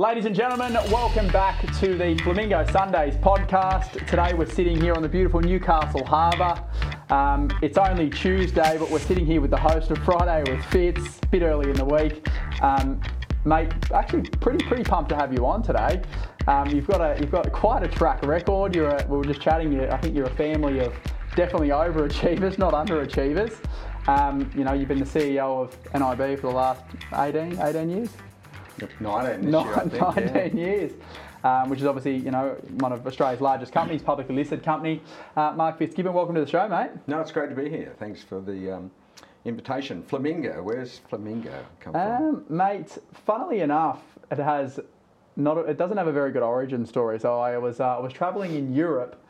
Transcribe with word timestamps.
Ladies 0.00 0.26
and 0.26 0.34
gentlemen, 0.36 0.74
welcome 0.92 1.26
back 1.26 1.60
to 1.80 1.98
the 1.98 2.16
Flamingo 2.22 2.64
Sundays 2.70 3.16
podcast. 3.16 4.06
Today 4.06 4.32
we're 4.32 4.46
sitting 4.46 4.80
here 4.80 4.94
on 4.94 5.02
the 5.02 5.08
beautiful 5.08 5.40
Newcastle 5.40 6.04
Harbour. 6.04 6.62
Um, 7.12 7.50
it's 7.62 7.76
only 7.76 8.08
Tuesday, 8.08 8.76
but 8.78 8.88
we're 8.92 9.00
sitting 9.00 9.26
here 9.26 9.40
with 9.40 9.50
the 9.50 9.56
host 9.56 9.90
of 9.90 9.98
Friday 10.04 10.48
with 10.48 10.64
Fitz, 10.66 11.18
a 11.20 11.26
bit 11.26 11.42
early 11.42 11.70
in 11.70 11.74
the 11.74 11.84
week. 11.84 12.24
Um, 12.62 13.00
mate, 13.44 13.72
actually 13.92 14.22
pretty 14.38 14.64
pretty 14.66 14.84
pumped 14.84 15.08
to 15.08 15.16
have 15.16 15.32
you 15.32 15.44
on 15.44 15.64
today. 15.64 16.00
Um, 16.46 16.68
you've 16.68 16.86
got 16.86 17.00
a 17.00 17.20
you've 17.20 17.32
got 17.32 17.50
quite 17.50 17.82
a 17.82 17.88
track 17.88 18.24
record. 18.24 18.76
You're 18.76 18.90
a, 18.90 19.04
we 19.08 19.16
were 19.16 19.24
just 19.24 19.40
chatting. 19.40 19.72
You, 19.72 19.88
I 19.88 19.96
think 19.96 20.14
you're 20.14 20.26
a 20.26 20.36
family 20.36 20.78
of 20.78 20.94
definitely 21.34 21.70
overachievers, 21.70 22.56
not 22.56 22.72
underachievers. 22.72 23.56
Um, 24.06 24.48
you 24.56 24.62
know, 24.62 24.74
you've 24.74 24.86
been 24.86 25.00
the 25.00 25.04
CEO 25.04 25.60
of 25.60 25.76
NIB 25.92 26.38
for 26.38 26.46
the 26.46 26.56
last 26.56 26.84
18, 27.12 27.60
18 27.60 27.90
years. 27.90 28.10
19 28.80 29.42
this 29.42 29.52
Nine- 29.52 29.90
think, 29.90 30.02
19 30.02 30.56
yeah. 30.58 30.66
years. 30.66 30.92
Um, 31.44 31.70
which 31.70 31.78
is 31.78 31.86
obviously, 31.86 32.16
you 32.16 32.32
know, 32.32 32.56
one 32.80 32.92
of 32.92 33.06
Australia's 33.06 33.40
largest 33.40 33.72
companies, 33.72 34.02
publicly 34.02 34.34
listed 34.34 34.64
company. 34.64 35.00
Uh, 35.36 35.52
Mark 35.52 35.78
Fitzgibbon, 35.78 36.12
welcome 36.12 36.34
to 36.34 36.40
the 36.40 36.50
show, 36.50 36.66
mate. 36.68 36.90
No, 37.06 37.20
it's 37.20 37.30
great 37.30 37.48
to 37.48 37.54
be 37.54 37.70
here. 37.70 37.94
Thanks 38.00 38.24
for 38.24 38.40
the 38.40 38.72
um, 38.72 38.90
invitation. 39.44 40.02
Flamingo, 40.02 40.60
where's 40.64 40.98
Flamingo 41.08 41.64
come 41.78 41.92
from? 41.92 42.02
Um, 42.02 42.44
mate, 42.48 42.98
funnily 43.24 43.60
enough, 43.60 44.02
it 44.32 44.38
has 44.38 44.80
not. 45.36 45.58
It 45.68 45.78
doesn't 45.78 45.96
have 45.96 46.08
a 46.08 46.12
very 46.12 46.32
good 46.32 46.42
origin 46.42 46.84
story. 46.84 47.20
So 47.20 47.38
I 47.38 47.56
was 47.56 47.78
uh, 47.78 47.96
I 47.96 48.00
was 48.00 48.12
travelling 48.12 48.56
in 48.56 48.74
Europe 48.74 49.24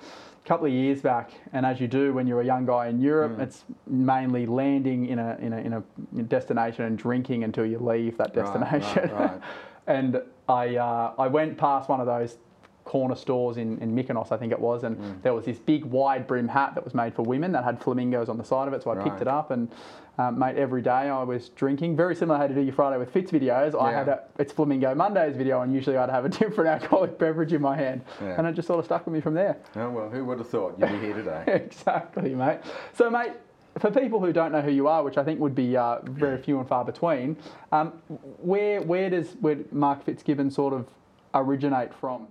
couple 0.48 0.66
of 0.66 0.72
years 0.72 1.02
back, 1.02 1.30
and 1.52 1.66
as 1.66 1.78
you 1.80 1.86
do 1.86 2.12
when 2.14 2.26
you're 2.26 2.40
a 2.40 2.44
young 2.44 2.64
guy 2.64 2.88
in 2.88 3.00
Europe, 3.00 3.32
Mm. 3.36 3.40
it's 3.42 3.64
mainly 3.86 4.46
landing 4.46 5.06
in 5.06 5.18
a 5.18 5.36
in 5.40 5.52
a 5.52 5.58
in 5.58 5.72
a 5.74 6.22
destination 6.22 6.86
and 6.86 6.96
drinking 6.96 7.44
until 7.44 7.66
you 7.66 7.78
leave 7.78 8.16
that 8.16 8.34
Right, 8.34 8.46
right, 8.46 8.70
destination. 8.70 9.10
right. 9.14 9.40
and 9.86 10.22
I 10.48 10.76
uh, 10.76 11.12
I 11.18 11.26
went 11.28 11.58
past 11.58 11.88
one 11.90 12.00
of 12.00 12.06
those 12.06 12.38
corner 12.88 13.14
stores 13.14 13.58
in, 13.58 13.78
in 13.80 13.94
Mykonos, 13.94 14.32
I 14.32 14.38
think 14.38 14.50
it 14.50 14.58
was, 14.58 14.82
and 14.82 14.96
Mm. 14.96 15.22
there 15.22 15.34
was 15.34 15.44
this 15.44 15.58
big 15.58 15.84
wide 15.84 16.26
brim 16.26 16.48
hat 16.48 16.74
that 16.74 16.82
was 16.84 16.94
made 16.94 17.12
for 17.14 17.22
women 17.22 17.52
that 17.52 17.62
had 17.62 17.78
flamingos 17.82 18.30
on 18.30 18.38
the 18.38 18.44
side 18.44 18.66
of 18.66 18.72
it. 18.72 18.82
So 18.82 18.90
I 18.90 18.94
picked 18.96 19.20
it 19.20 19.28
up 19.28 19.50
and 19.50 19.68
um, 20.16 20.36
mate, 20.38 20.56
every 20.56 20.80
day 20.82 20.90
I 21.10 21.22
was 21.22 21.50
drinking. 21.50 21.94
Very 21.96 22.16
similar 22.16 22.38
how 22.38 22.46
to 22.48 22.54
do 22.54 22.60
your 22.62 22.72
Friday 22.72 22.96
with 22.96 23.10
Fitz 23.12 23.30
videos. 23.30 23.80
I 23.80 23.90
Yeah. 23.92 23.98
had 23.98 24.08
a 24.08 24.22
it's 24.38 24.52
Flamingo 24.52 24.92
Mondays 24.94 25.36
video, 25.36 25.60
and 25.60 25.72
usually 25.72 25.96
I'd 25.98 26.10
have 26.10 26.24
a 26.24 26.28
different 26.42 26.68
alcoholic 26.70 27.18
beverage 27.18 27.52
in 27.52 27.60
my 27.62 27.76
hand, 27.76 28.00
Yeah. 28.20 28.34
and 28.38 28.46
it 28.46 28.54
just 28.54 28.66
sort 28.66 28.78
of 28.80 28.84
stuck 28.86 29.04
with 29.06 29.12
me 29.14 29.20
from 29.20 29.34
there. 29.34 29.58
Oh, 29.76 29.90
well, 29.90 30.08
who 30.10 30.24
would 30.24 30.38
have 30.38 30.48
thought 30.48 30.74
you'd 30.78 30.88
be 30.90 30.98
here 30.98 31.14
today? 31.14 31.44
exactly, 31.46 32.34
mate. 32.34 32.60
So, 32.94 33.08
mate, 33.10 33.32
for 33.78 33.90
people 33.92 34.18
who 34.18 34.32
don't 34.32 34.50
know 34.50 34.62
who 34.62 34.72
you 34.72 34.88
are, 34.88 35.04
which 35.04 35.18
I 35.18 35.22
think 35.24 35.38
would 35.40 35.54
be 35.54 35.76
uh, 35.76 35.98
very 36.04 36.38
few 36.38 36.58
and 36.58 36.66
far 36.66 36.84
between, 36.84 37.36
um, 37.70 37.92
where 38.40 38.80
where 38.82 39.10
does 39.10 39.36
where 39.40 39.58
Mark 39.70 40.04
Fitzgibbon 40.04 40.50
sort 40.50 40.72
of 40.74 40.86
originate 41.34 41.94
from? 41.94 42.26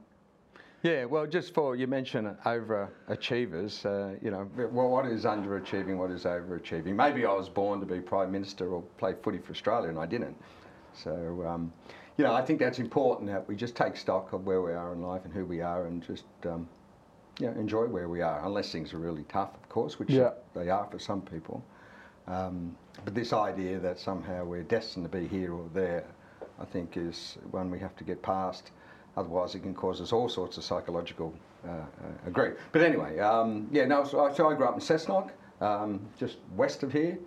Yeah, 0.83 1.06
well, 1.06 1.25
just 1.25 1.53
for 1.53 1.75
you 1.75 1.88
mentioned 1.88 2.28
overachievers, 2.45 3.86
uh, 3.86 4.17
you 4.22 4.31
know, 4.31 4.50
well, 4.72 4.89
what 4.89 5.06
is 5.06 5.25
underachieving, 5.25 5.97
what 5.97 6.11
is 6.11 6.23
overachieving? 6.23 6.95
Maybe 6.95 7.25
I 7.25 7.33
was 7.33 7.50
born 7.50 7.80
to 7.80 7.86
be 7.86 8.00
Prime 8.00 8.31
Minister 8.31 8.70
or 8.70 8.81
play 8.98 9.14
footy 9.23 9.39
for 9.39 9.52
Australia 9.52 9.89
and 9.89 9.98
I 10.00 10.05
didn't. 10.05 10.36
So, 10.94 11.44
um, 11.48 11.73
you 12.17 12.23
know, 12.23 12.33
I 12.33 12.44
think 12.44 12.59
that's 12.59 12.80
important 12.80 13.30
that 13.30 13.48
we 13.48 13.55
just 13.55 13.75
take 13.75 13.98
stock 13.98 14.33
of 14.33 14.45
where 14.45 14.61
we 14.61 14.73
are 14.73 14.94
in 14.94 15.02
life 15.02 15.22
and 15.25 15.33
who 15.33 15.45
we 15.45 15.61
are 15.61 15.88
and 15.88 16.02
just, 16.05 16.25
um, 16.45 16.67
you 17.39 17.48
know, 17.48 17.53
enjoy 17.53 17.86
where 17.86 18.09
we 18.09 18.22
are, 18.22 18.45
unless 18.45 18.72
things 18.72 18.94
are 18.94 18.98
really 18.98 19.23
tough, 19.30 19.53
of 19.55 19.70
course, 19.70 20.00
which 20.00 20.09
Yeah. 20.09 20.31
they 20.53 20.70
are 20.70 20.88
for 20.89 21.00
some 21.00 21.22
people. 21.22 21.64
Um, 22.28 22.75
but 23.05 23.14
this 23.14 23.33
idea 23.33 23.80
that 23.80 24.00
somehow 24.00 24.44
we're 24.44 24.64
destined 24.64 25.09
to 25.09 25.17
be 25.17 25.28
here 25.28 25.53
or 25.53 25.70
there, 25.73 26.05
I 26.59 26.66
think, 26.66 26.98
is 26.98 27.38
one 27.52 27.70
we 27.70 27.80
have 27.80 27.95
to 27.98 28.03
get 28.03 28.22
past. 28.22 28.72
Otherwise, 29.18 29.56
it 29.56 29.62
can 29.62 29.73
cause 29.73 30.00
us 30.00 30.14
all 30.14 30.30
sorts 30.30 30.58
of 30.58 30.64
psychological 30.64 31.34
uh, 31.68 31.72
uh, 31.72 32.30
grief. 32.32 32.54
But 32.72 32.84
anyway, 32.84 33.18
um, 33.18 33.68
yeah, 33.72 33.86
no. 33.86 34.04
So 34.04 34.23
I, 34.23 34.32
so 34.32 34.48
I 34.48 34.54
grew 34.54 34.68
up 34.68 34.76
in 34.76 34.80
Cessnock, 34.80 35.32
um, 35.60 36.00
just 36.20 36.38
west 36.55 36.83
of 36.83 36.94
here. 36.94 37.17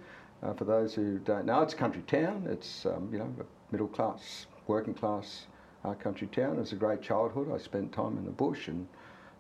Uh, 0.43 0.55
for 0.55 0.65
those 0.65 0.95
who 0.95 1.19
don't 1.19 1.45
know, 1.45 1.61
it's 1.63 1.75
a 1.75 1.77
country 1.77 2.03
town. 2.07 2.47
It's 2.49 2.87
um, 2.87 3.09
you 3.13 3.19
know 3.19 3.35
a 3.41 3.73
middle 3.73 3.89
class, 3.89 4.47
working 4.69 4.95
class 4.95 5.47
uh, 5.85 5.95
country 5.95 6.29
town. 6.29 6.57
It 6.57 6.61
was 6.61 6.73
a 6.73 6.77
great 6.77 7.03
childhood. 7.03 7.51
I 7.53 7.59
spent 7.59 7.93
time 7.93 8.17
in 8.17 8.25
the 8.25 8.31
bush 8.31 8.69
and 8.69 8.87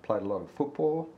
played 0.03 0.23
a 0.23 0.27
lot 0.27 0.43
of 0.43 0.51
football. 0.51 1.09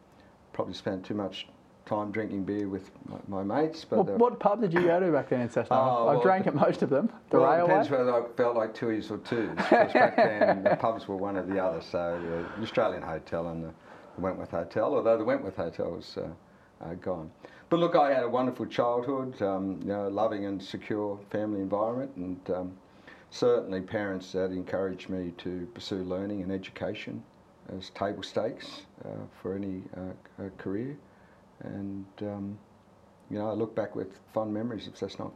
Probably 0.53 0.75
spent 0.75 1.07
too 1.07 1.15
much 1.15 1.49
time 1.87 2.11
drinking 2.11 2.45
beer 2.45 2.69
with 2.69 2.91
my, 3.09 3.43
my 3.43 3.63
mates. 3.63 3.85
But 3.85 3.99
What, 3.99 4.09
uh, 4.09 4.17
what 4.17 4.41
pub 4.41 4.61
did 4.61 4.73
you 4.73 4.83
go 4.83 5.01
to 5.01 5.11
back 5.11 5.29
then 5.29 5.41
in 5.41 5.49
Cessnock? 5.49 5.69
Oh, 5.71 6.09
I've 6.09 6.15
well, 6.17 6.23
drank 6.23 6.47
at 6.47 6.55
most 6.55 6.83
of 6.83 6.91
them. 6.91 7.11
The 7.31 7.41
well, 7.41 7.53
it 7.53 7.57
railway. 7.57 7.69
depends 7.69 7.91
whether 7.91 8.15
I 8.15 8.29
felt 8.37 8.57
like 8.57 8.75
twoies 8.75 9.11
or 9.11 9.19
twos. 9.19 9.51
Because 9.57 9.93
back 9.93 10.17
then 10.17 10.63
the 10.65 10.77
pubs 10.77 11.09
were 11.09 11.17
one 11.17 11.37
or 11.37 11.43
the 11.43 11.63
other. 11.63 11.81
So 11.81 12.21
the 12.57 12.63
Australian 12.63 13.03
Hotel 13.03 13.49
and 13.49 13.65
the, 13.65 13.73
the 14.17 14.21
Wentworth 14.21 14.51
Hotel, 14.51 14.95
although 14.95 15.19
the 15.19 15.25
Wentworth 15.25 15.57
Hotel 15.57 15.91
was 15.91 16.17
uh, 16.17 16.29
uh, 16.85 16.95
gone. 16.95 17.31
But 17.69 17.81
look, 17.81 17.97
I 17.97 18.13
had 18.13 18.23
a 18.23 18.29
wonderful 18.29 18.67
childhood, 18.67 19.41
um, 19.41 19.81
you 19.81 19.89
know, 19.89 20.09
loving 20.09 20.45
and 20.45 20.63
secure 20.63 21.19
family 21.31 21.61
environment, 21.61 22.15
and 22.17 22.51
um, 22.51 22.73
certainly 23.31 23.81
parents 23.81 24.33
that 24.33 24.51
encouraged 24.51 25.09
me 25.09 25.33
to 25.39 25.67
pursue 25.73 26.05
learning 26.05 26.43
and 26.43 26.53
education 26.53 27.23
as 27.75 27.91
table 27.91 28.23
stakes 28.23 28.83
uh, 29.07 29.09
for 29.41 29.55
any 29.55 29.83
uh, 29.97 30.45
uh, 30.45 30.49
career. 30.59 30.97
And 31.63 32.05
um, 32.23 32.59
you 33.31 33.39
know, 33.39 33.49
I 33.49 33.53
look 33.53 33.75
back 33.75 33.95
with 33.97 34.19
fond 34.35 34.53
memories 34.53 34.87
of 34.87 34.95
Cessnock. 34.95 35.33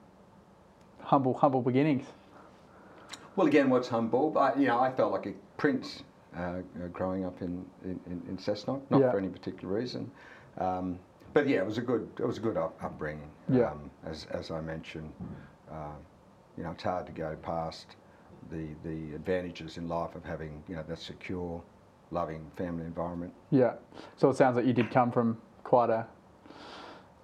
humble, 1.00 1.34
humble 1.34 1.62
beginnings. 1.62 2.06
Well, 3.37 3.47
again, 3.47 3.70
what's 3.70 3.88
humble? 3.88 4.37
I, 4.38 4.54
you 4.59 4.66
know, 4.66 4.81
I 4.81 4.91
felt 4.91 5.12
like 5.12 5.26
a 5.26 5.32
prince 5.56 6.03
uh, 6.37 6.60
growing 6.92 7.25
up 7.25 7.41
in, 7.42 7.64
in, 7.84 8.00
in- 8.06 8.22
in 8.28 8.37
Cessnock, 8.38 8.81
not 8.91 9.00
Yeah. 9.00 9.10
for 9.10 9.19
any 9.19 9.28
particular 9.28 9.72
reason. 9.75 10.10
Um, 10.59 10.98
but 11.32 11.47
yeah, 11.48 11.59
it 11.59 11.66
was 11.66 11.76
a 11.78 11.82
good, 11.82 12.09
it 12.19 12.26
was 12.26 12.38
a 12.38 12.41
good 12.41 12.56
up, 12.56 12.82
upbringing. 12.82 13.31
Yeah. 13.50 13.70
Um, 13.70 13.91
as, 14.06 14.26
as 14.31 14.50
I 14.50 14.60
mentioned, 14.60 15.12
uh, 15.70 15.93
you 16.56 16.64
know, 16.64 16.70
it's 16.70 16.82
hard 16.82 17.06
to 17.06 17.12
go 17.12 17.37
past 17.43 17.97
the, 18.50 18.69
the 18.84 19.14
advantages 19.14 19.76
in 19.76 19.87
life 19.88 20.14
of 20.14 20.25
having, 20.25 20.62
you 20.66 20.76
know, 20.76 20.84
that 20.88 20.98
secure, 20.98 21.62
loving 22.10 22.50
family 22.56 22.84
environment. 22.87 23.32
Yeah. 23.50 23.75
So 24.16 24.31
it 24.31 24.37
sounds 24.37 24.56
like 24.56 24.64
you 24.66 24.72
did 24.72 24.91
come 24.91 25.10
from 25.12 25.37
quite 25.62 25.91
a, 25.91 26.06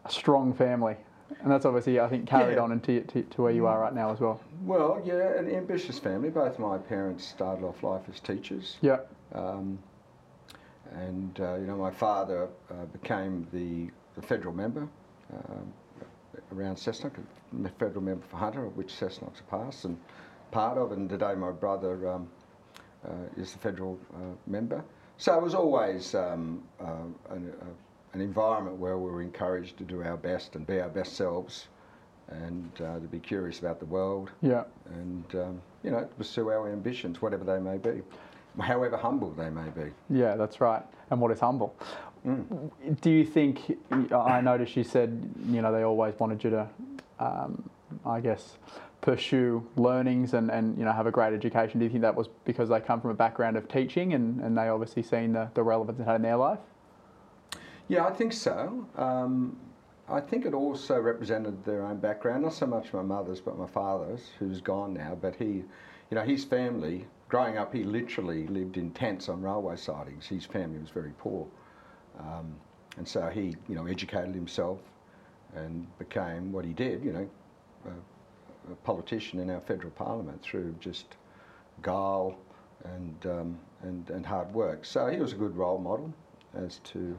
a 0.04 0.10
strong 0.10 0.52
family, 0.52 0.96
and 1.40 1.50
that's 1.50 1.64
obviously 1.64 2.00
I 2.00 2.08
think 2.08 2.26
carried 2.26 2.56
Yeah. 2.56 2.62
on 2.62 2.72
into 2.72 3.00
to, 3.02 3.22
to 3.22 3.42
where 3.42 3.52
you 3.52 3.66
are 3.66 3.80
right 3.80 3.94
now 3.94 4.10
as 4.10 4.20
well. 4.20 4.40
Well, 4.64 5.00
yeah, 5.04 5.38
an 5.38 5.48
ambitious 5.54 5.98
family. 5.98 6.30
Both 6.30 6.58
my 6.58 6.78
parents 6.78 7.26
started 7.26 7.64
off 7.64 7.82
life 7.82 8.02
as 8.12 8.20
teachers. 8.20 8.76
Yeah. 8.80 8.98
Um, 9.34 9.78
and 10.94 11.40
uh, 11.40 11.54
you 11.54 11.66
know, 11.66 11.76
my 11.76 11.90
father 11.90 12.48
uh, 12.70 12.84
became 12.92 13.46
the, 13.52 13.90
the 14.20 14.26
federal 14.26 14.54
member 14.54 14.86
um, 15.32 15.72
around 16.54 16.76
Cessnock, 16.76 17.12
a 17.64 17.68
federal 17.70 18.02
member 18.02 18.24
for 18.26 18.36
Hunter, 18.36 18.66
of 18.66 18.76
which 18.76 18.92
Cessnock's 18.92 19.40
a 19.40 19.44
pass 19.44 19.84
and 19.84 19.96
part 20.50 20.76
of. 20.76 20.92
And 20.92 21.08
today, 21.08 21.34
my 21.34 21.50
brother 21.50 22.08
um, 22.10 22.28
uh, 23.06 23.10
is 23.38 23.52
the 23.52 23.58
federal 23.58 23.98
uh, 24.14 24.18
member. 24.46 24.84
So 25.16 25.34
it 25.36 25.42
was 25.42 25.54
always 25.54 26.14
um, 26.14 26.62
uh, 26.80 26.86
an, 27.30 27.52
uh, 27.62 27.64
an 28.14 28.20
environment 28.20 28.76
where 28.76 28.98
we 28.98 29.10
were 29.10 29.22
encouraged 29.22 29.78
to 29.78 29.84
do 29.84 30.02
our 30.02 30.16
best 30.16 30.54
and 30.54 30.66
be 30.66 30.80
our 30.80 30.88
best 30.88 31.14
selves, 31.14 31.68
and 32.28 32.70
uh, 32.80 32.94
to 32.94 33.06
be 33.10 33.18
curious 33.18 33.58
about 33.58 33.78
the 33.78 33.86
world 33.86 34.30
Yeah. 34.42 34.64
and 34.86 35.24
um, 35.34 35.62
you 35.82 35.90
know 35.90 36.08
pursue 36.18 36.50
our 36.50 36.70
ambitions, 36.70 37.20
whatever 37.22 37.44
they 37.44 37.58
may 37.60 37.78
be, 37.78 38.02
however 38.60 38.96
humble 38.96 39.30
they 39.30 39.50
may 39.50 39.68
be. 39.70 39.90
Yeah, 40.10 40.36
that's 40.36 40.60
right. 40.60 40.82
And 41.10 41.20
what 41.20 41.30
is 41.30 41.40
humble? 41.40 41.74
Mm. 42.26 42.70
Do 43.00 43.10
you 43.10 43.24
think? 43.24 43.78
I 44.12 44.40
noticed 44.40 44.76
you 44.76 44.84
said 44.84 45.28
you 45.48 45.60
know 45.62 45.72
they 45.72 45.82
always 45.82 46.14
wanted 46.18 46.44
you 46.44 46.50
to, 46.50 46.68
um, 47.18 47.68
I 48.06 48.20
guess, 48.20 48.56
pursue 49.00 49.66
learnings 49.76 50.32
and, 50.34 50.50
and 50.50 50.78
you 50.78 50.84
know 50.84 50.92
have 50.92 51.06
a 51.06 51.10
great 51.10 51.34
education. 51.34 51.80
Do 51.80 51.84
you 51.84 51.90
think 51.90 52.02
that 52.02 52.14
was 52.14 52.28
because 52.44 52.68
they 52.68 52.80
come 52.80 53.00
from 53.00 53.10
a 53.10 53.14
background 53.14 53.56
of 53.56 53.68
teaching 53.68 54.14
and, 54.14 54.40
and 54.40 54.56
they 54.56 54.68
obviously 54.68 55.02
seen 55.02 55.32
the, 55.32 55.50
the 55.54 55.62
relevance 55.62 55.98
it 55.98 56.04
had 56.04 56.16
in 56.16 56.22
their 56.22 56.36
life? 56.36 56.60
Yeah, 57.92 58.06
I 58.06 58.10
think 58.10 58.32
so. 58.32 58.86
Um, 58.96 59.60
I 60.08 60.18
think 60.18 60.46
it 60.46 60.54
also 60.54 60.98
represented 60.98 61.62
their 61.62 61.84
own 61.84 61.98
background, 61.98 62.42
not 62.42 62.54
so 62.54 62.64
much 62.64 62.90
my 62.94 63.02
mother's, 63.02 63.38
but 63.38 63.58
my 63.58 63.66
father's, 63.66 64.30
who's 64.38 64.62
gone 64.62 64.94
now. 64.94 65.14
But 65.20 65.36
he, 65.36 65.44
you 66.08 66.12
know, 66.12 66.22
his 66.22 66.42
family, 66.42 67.04
growing 67.28 67.58
up, 67.58 67.74
he 67.74 67.84
literally 67.84 68.46
lived 68.46 68.78
in 68.78 68.92
tents 68.92 69.28
on 69.28 69.42
railway 69.42 69.76
sidings. 69.76 70.24
His 70.26 70.46
family 70.46 70.78
was 70.78 70.88
very 70.88 71.12
poor. 71.18 71.46
Um, 72.18 72.54
and 72.96 73.06
so 73.06 73.28
he, 73.28 73.56
you 73.68 73.74
know, 73.74 73.84
educated 73.84 74.34
himself 74.34 74.78
and 75.54 75.86
became 75.98 76.50
what 76.50 76.64
he 76.64 76.72
did, 76.72 77.04
you 77.04 77.12
know, 77.12 77.28
a, 77.84 78.72
a 78.72 78.76
politician 78.76 79.38
in 79.38 79.50
our 79.50 79.60
federal 79.60 79.90
parliament 79.90 80.40
through 80.40 80.74
just 80.80 81.16
guile 81.82 82.38
and, 82.84 83.26
um, 83.26 83.58
and, 83.82 84.08
and 84.08 84.24
hard 84.24 84.50
work. 84.54 84.86
So 84.86 85.08
he 85.08 85.18
was 85.18 85.34
a 85.34 85.36
good 85.36 85.54
role 85.54 85.76
model 85.76 86.10
as 86.54 86.78
to, 86.84 87.18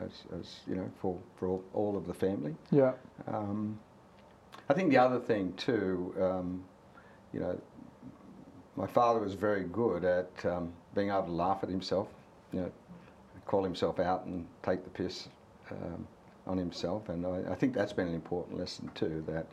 as, 0.00 0.38
as 0.38 0.60
you 0.66 0.74
know, 0.74 0.90
for, 1.00 1.18
for 1.36 1.48
all, 1.48 1.64
all 1.74 1.96
of 1.96 2.06
the 2.06 2.14
family. 2.14 2.54
Yeah. 2.70 2.92
Um, 3.26 3.78
I 4.68 4.74
think 4.74 4.90
the 4.90 4.98
other 4.98 5.18
thing 5.18 5.52
too, 5.54 6.14
um, 6.20 6.64
you 7.32 7.40
know, 7.40 7.60
my 8.76 8.86
father 8.86 9.20
was 9.20 9.34
very 9.34 9.64
good 9.64 10.04
at 10.04 10.30
um, 10.44 10.72
being 10.94 11.08
able 11.08 11.24
to 11.24 11.32
laugh 11.32 11.60
at 11.62 11.68
himself, 11.68 12.08
you 12.52 12.60
know, 12.60 12.72
call 13.46 13.64
himself 13.64 13.98
out 13.98 14.24
and 14.26 14.46
take 14.62 14.84
the 14.84 14.90
piss 14.90 15.28
um, 15.70 16.06
on 16.46 16.56
himself. 16.56 17.08
And 17.08 17.26
I, 17.26 17.52
I, 17.52 17.54
think 17.54 17.74
that's 17.74 17.92
been 17.92 18.08
an 18.08 18.14
important 18.14 18.58
lesson 18.58 18.90
too, 18.94 19.24
that 19.26 19.46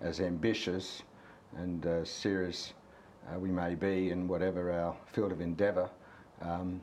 as 0.00 0.20
ambitious 0.20 1.02
and 1.56 1.86
uh, 1.86 2.04
serious 2.04 2.72
uh, 3.28 3.38
we 3.38 3.50
may 3.50 3.74
be 3.74 4.10
in 4.10 4.26
whatever 4.26 4.72
our 4.72 4.96
field 5.12 5.32
of 5.32 5.40
endeavour, 5.40 5.88
um, 6.40 6.80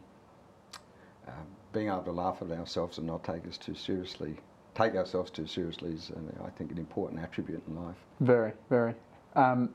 uh, 1.27 1.31
being 1.73 1.87
able 1.87 2.03
to 2.03 2.11
laugh 2.11 2.41
at 2.41 2.51
ourselves 2.51 2.97
and 2.97 3.07
not 3.07 3.23
take 3.23 3.45
us 3.47 3.57
too 3.57 3.75
seriously, 3.75 4.35
take 4.75 4.95
ourselves 4.95 5.31
too 5.31 5.47
seriously 5.47 5.91
is, 5.91 6.11
uh, 6.11 6.43
I 6.43 6.49
think, 6.51 6.71
an 6.71 6.77
important 6.77 7.21
attribute 7.21 7.61
in 7.67 7.75
life. 7.75 7.97
Very, 8.19 8.53
very. 8.69 8.93
Um, 9.35 9.69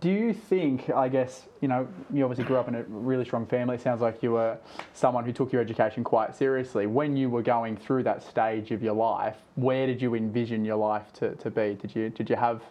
do 0.00 0.10
you 0.10 0.32
think, 0.32 0.90
I 0.90 1.08
guess, 1.08 1.46
you 1.60 1.68
know, 1.68 1.86
you 2.12 2.24
obviously 2.24 2.44
grew 2.44 2.56
up 2.56 2.66
in 2.66 2.74
a 2.74 2.82
really 2.88 3.24
strong 3.24 3.46
family. 3.46 3.76
It 3.76 3.80
sounds 3.80 4.00
like 4.00 4.20
you 4.20 4.32
were 4.32 4.58
someone 4.94 5.24
who 5.24 5.32
took 5.32 5.52
your 5.52 5.62
education 5.62 6.02
quite 6.02 6.34
seriously. 6.34 6.86
When 6.86 7.16
you 7.16 7.30
were 7.30 7.42
going 7.42 7.76
through 7.76 8.02
that 8.02 8.22
stage 8.22 8.72
of 8.72 8.82
your 8.82 8.94
life, 8.94 9.36
where 9.54 9.86
did 9.86 10.02
you 10.02 10.16
envision 10.16 10.64
your 10.64 10.76
life 10.76 11.12
to, 11.14 11.36
to 11.36 11.50
be? 11.50 11.78
Did 11.80 11.94
you, 11.94 12.10
did 12.10 12.28
you 12.28 12.34
have 12.34 12.62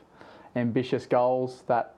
ambitious 0.57 1.05
goals 1.05 1.63
that 1.67 1.95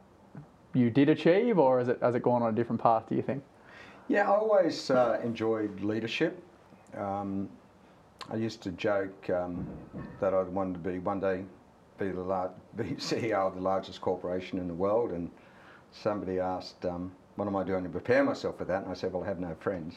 you 0.74 0.92
did 0.92 1.10
achieve, 1.10 1.58
or 1.58 1.80
has 1.80 1.88
it, 1.88 1.98
has 2.02 2.14
it 2.14 2.22
gone 2.22 2.44
on 2.44 2.54
a 2.54 2.56
different 2.56 2.82
path, 2.82 3.10
do 3.10 3.16
you 3.16 3.24
think? 3.24 3.44
Yeah, 4.08 4.32
I 4.32 4.36
always 4.36 4.90
uh, 4.90 5.20
enjoyed 5.24 5.82
leadership. 5.82 6.42
Um, 6.96 7.50
I 8.32 8.36
used 8.36 8.62
to 8.64 8.72
joke 8.72 9.30
um, 9.30 9.68
that 10.20 10.34
I 10.34 10.42
wanted 10.44 10.74
to 10.84 10.90
be 10.90 11.00
one 11.00 11.20
day 11.20 11.44
be 11.98 12.10
the 12.10 12.22
lar- 12.22 12.52
be 12.76 12.84
CEO 12.98 13.48
of 13.48 13.56
the 13.56 13.62
largest 13.62 14.02
corporation 14.02 14.60
in 14.60 14.68
the 14.68 14.74
world, 14.74 15.12
and 15.12 15.30
somebody 15.92 16.40
asked, 16.40 16.86
um, 16.86 17.12
"What 17.36 17.48
am 17.48 17.56
I 17.56 17.64
doing 17.64 17.84
to 17.84 17.90
prepare 17.90 18.24
myself 18.24 18.58
for 18.58 18.66
that?" 18.66 18.84
And 18.84 18.92
I 18.92 18.94
said, 18.94 19.14
"Well, 19.14 19.24
I 19.24 19.28
have 19.28 19.40
no 19.40 19.56
friends." 19.60 19.96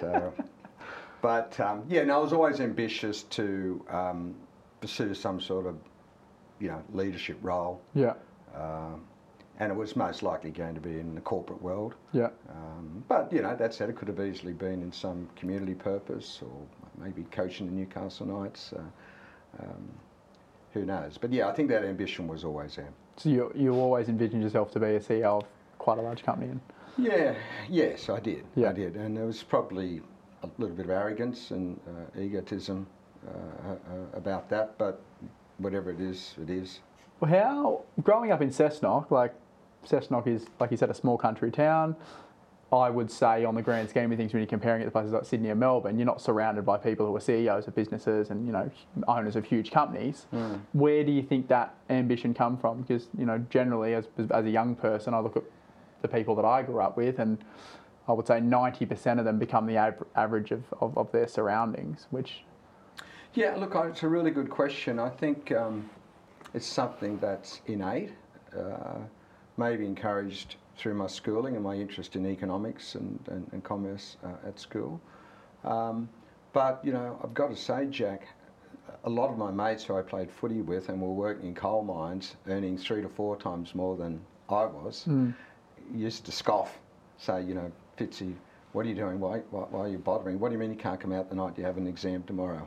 so, 0.00 0.32
but 1.22 1.58
um, 1.60 1.84
yeah, 1.88 2.04
no, 2.04 2.16
I 2.16 2.22
was 2.22 2.32
always 2.32 2.60
ambitious 2.60 3.24
to 3.24 3.84
um, 3.90 4.34
pursue 4.80 5.14
some 5.14 5.40
sort 5.40 5.66
of, 5.66 5.76
you 6.58 6.68
know, 6.68 6.82
leadership 6.92 7.38
role. 7.42 7.80
Yeah. 7.94 8.14
Um, 8.56 9.04
and 9.60 9.70
it 9.70 9.76
was 9.76 9.94
most 9.94 10.22
likely 10.22 10.50
going 10.50 10.74
to 10.74 10.80
be 10.80 10.98
in 10.98 11.14
the 11.14 11.20
corporate 11.20 11.60
world. 11.62 11.94
Yeah. 12.12 12.30
Um, 12.48 13.04
but 13.08 13.30
you 13.30 13.42
know, 13.42 13.54
that 13.54 13.74
said, 13.74 13.90
it 13.90 13.96
could 13.96 14.08
have 14.08 14.18
easily 14.18 14.54
been 14.54 14.82
in 14.82 14.90
some 14.90 15.28
community 15.36 15.74
purpose, 15.74 16.40
or 16.42 17.04
maybe 17.04 17.24
coaching 17.30 17.66
the 17.66 17.72
Newcastle 17.72 18.26
Knights. 18.26 18.72
Uh, 18.72 19.62
um, 19.62 19.88
who 20.72 20.86
knows? 20.86 21.18
But 21.18 21.32
yeah, 21.32 21.48
I 21.48 21.52
think 21.52 21.68
that 21.68 21.84
ambition 21.84 22.26
was 22.26 22.42
always 22.42 22.76
there. 22.76 22.88
So 23.18 23.28
you 23.28 23.52
you 23.54 23.74
always 23.74 24.08
envisioned 24.08 24.42
yourself 24.42 24.72
to 24.72 24.80
be 24.80 24.86
a 24.86 25.00
CEO 25.00 25.42
of 25.42 25.44
quite 25.78 25.98
a 25.98 26.02
large 26.02 26.22
company. 26.22 26.52
And... 26.52 26.60
Yeah. 26.96 27.34
Yes, 27.68 28.08
I 28.08 28.18
did. 28.18 28.44
Yeah. 28.54 28.70
I 28.70 28.72
did, 28.72 28.96
and 28.96 29.16
there 29.16 29.26
was 29.26 29.42
probably 29.42 30.00
a 30.42 30.48
little 30.56 30.74
bit 30.74 30.86
of 30.86 30.90
arrogance 30.90 31.50
and 31.50 31.78
uh, 31.86 32.18
egotism 32.18 32.86
uh, 33.28 33.72
uh, 33.72 33.76
about 34.14 34.48
that, 34.48 34.78
but 34.78 35.02
whatever 35.58 35.90
it 35.90 36.00
is, 36.00 36.34
it 36.40 36.48
is. 36.48 36.80
Well, 37.20 37.30
how 37.30 37.82
growing 38.02 38.32
up 38.32 38.40
in 38.40 38.48
Cessnock, 38.48 39.10
like 39.10 39.34
Cessnock 39.86 40.26
is, 40.26 40.46
like 40.58 40.70
you 40.70 40.76
said, 40.76 40.90
a 40.90 40.94
small 40.94 41.18
country 41.18 41.50
town. 41.50 41.96
I 42.72 42.88
would 42.88 43.10
say, 43.10 43.44
on 43.44 43.56
the 43.56 43.62
grand 43.62 43.90
scheme 43.90 44.12
of 44.12 44.16
things, 44.16 44.32
when 44.32 44.42
you're 44.42 44.46
comparing 44.46 44.82
it 44.82 44.84
to 44.84 44.92
places 44.92 45.12
like 45.12 45.24
Sydney 45.24 45.50
and 45.50 45.58
Melbourne, 45.58 45.98
you're 45.98 46.06
not 46.06 46.20
surrounded 46.20 46.64
by 46.64 46.78
people 46.78 47.04
who 47.04 47.16
are 47.16 47.20
CEOs 47.20 47.66
of 47.66 47.74
businesses 47.74 48.30
and 48.30 48.46
you 48.46 48.52
know 48.52 48.70
owners 49.08 49.34
of 49.34 49.44
huge 49.44 49.72
companies. 49.72 50.26
Mm. 50.32 50.60
Where 50.72 51.02
do 51.02 51.10
you 51.10 51.22
think 51.22 51.48
that 51.48 51.74
ambition 51.88 52.32
come 52.32 52.56
from? 52.56 52.82
Because 52.82 53.08
you 53.18 53.26
know, 53.26 53.44
generally, 53.50 53.94
as 53.94 54.06
as 54.30 54.44
a 54.44 54.50
young 54.50 54.76
person, 54.76 55.14
I 55.14 55.18
look 55.18 55.36
at 55.36 55.42
the 56.02 56.08
people 56.08 56.36
that 56.36 56.44
I 56.44 56.62
grew 56.62 56.80
up 56.80 56.96
with, 56.96 57.18
and 57.18 57.38
I 58.06 58.12
would 58.12 58.26
say 58.26 58.40
90% 58.40 59.18
of 59.18 59.24
them 59.24 59.38
become 59.38 59.66
the 59.66 59.78
av- 59.78 60.02
average 60.16 60.50
of, 60.52 60.62
of, 60.80 60.96
of, 60.96 61.12
their 61.12 61.28
surroundings. 61.28 62.06
Which, 62.10 62.44
yeah, 63.34 63.54
look, 63.56 63.72
it's 63.74 64.02
a 64.02 64.08
really 64.08 64.30
good 64.30 64.48
question. 64.48 64.98
I 64.98 65.10
think 65.10 65.52
um, 65.52 65.90
it's 66.54 66.66
something 66.66 67.18
that's 67.18 67.60
innate. 67.66 68.12
Uh, 68.56 68.98
maybe 69.60 69.84
encouraged 69.84 70.56
through 70.76 70.94
my 70.94 71.06
schooling 71.06 71.54
and 71.54 71.62
my 71.62 71.74
interest 71.74 72.16
in 72.16 72.26
economics 72.26 72.94
and, 72.94 73.20
and, 73.28 73.46
and 73.52 73.62
commerce 73.62 74.16
uh, 74.24 74.48
at 74.48 74.58
school. 74.58 74.98
Um, 75.62 76.08
but, 76.54 76.80
you 76.82 76.92
know, 76.92 77.20
I've 77.22 77.34
got 77.34 77.50
to 77.50 77.56
say, 77.56 77.86
Jack, 77.86 78.26
a 79.04 79.10
lot 79.10 79.30
of 79.30 79.36
my 79.36 79.50
mates 79.50 79.84
who 79.84 79.96
I 79.96 80.02
played 80.02 80.30
footy 80.30 80.62
with 80.62 80.88
and 80.88 81.00
were 81.00 81.12
working 81.12 81.48
in 81.48 81.54
coal 81.54 81.84
mines, 81.84 82.36
earning 82.48 82.78
three 82.78 83.02
to 83.02 83.08
four 83.08 83.36
times 83.36 83.74
more 83.74 83.96
than 83.96 84.20
I 84.48 84.64
was, 84.64 85.04
mm. 85.06 85.34
used 85.94 86.24
to 86.24 86.32
scoff, 86.32 86.78
say, 87.18 87.42
you 87.42 87.54
know, 87.54 87.70
Fitzy, 87.98 88.34
what 88.72 88.86
are 88.86 88.88
you 88.88 88.94
doing? 88.94 89.20
Why, 89.20 89.38
why, 89.50 89.64
why, 89.70 89.80
are 89.80 89.88
you 89.88 89.98
bothering? 89.98 90.40
What 90.40 90.48
do 90.48 90.54
you 90.54 90.58
mean 90.58 90.70
you 90.70 90.76
can't 90.76 90.98
come 90.98 91.12
out 91.12 91.28
the 91.28 91.36
night 91.36 91.58
you 91.58 91.64
have 91.64 91.76
an 91.76 91.86
exam 91.86 92.22
tomorrow? 92.22 92.66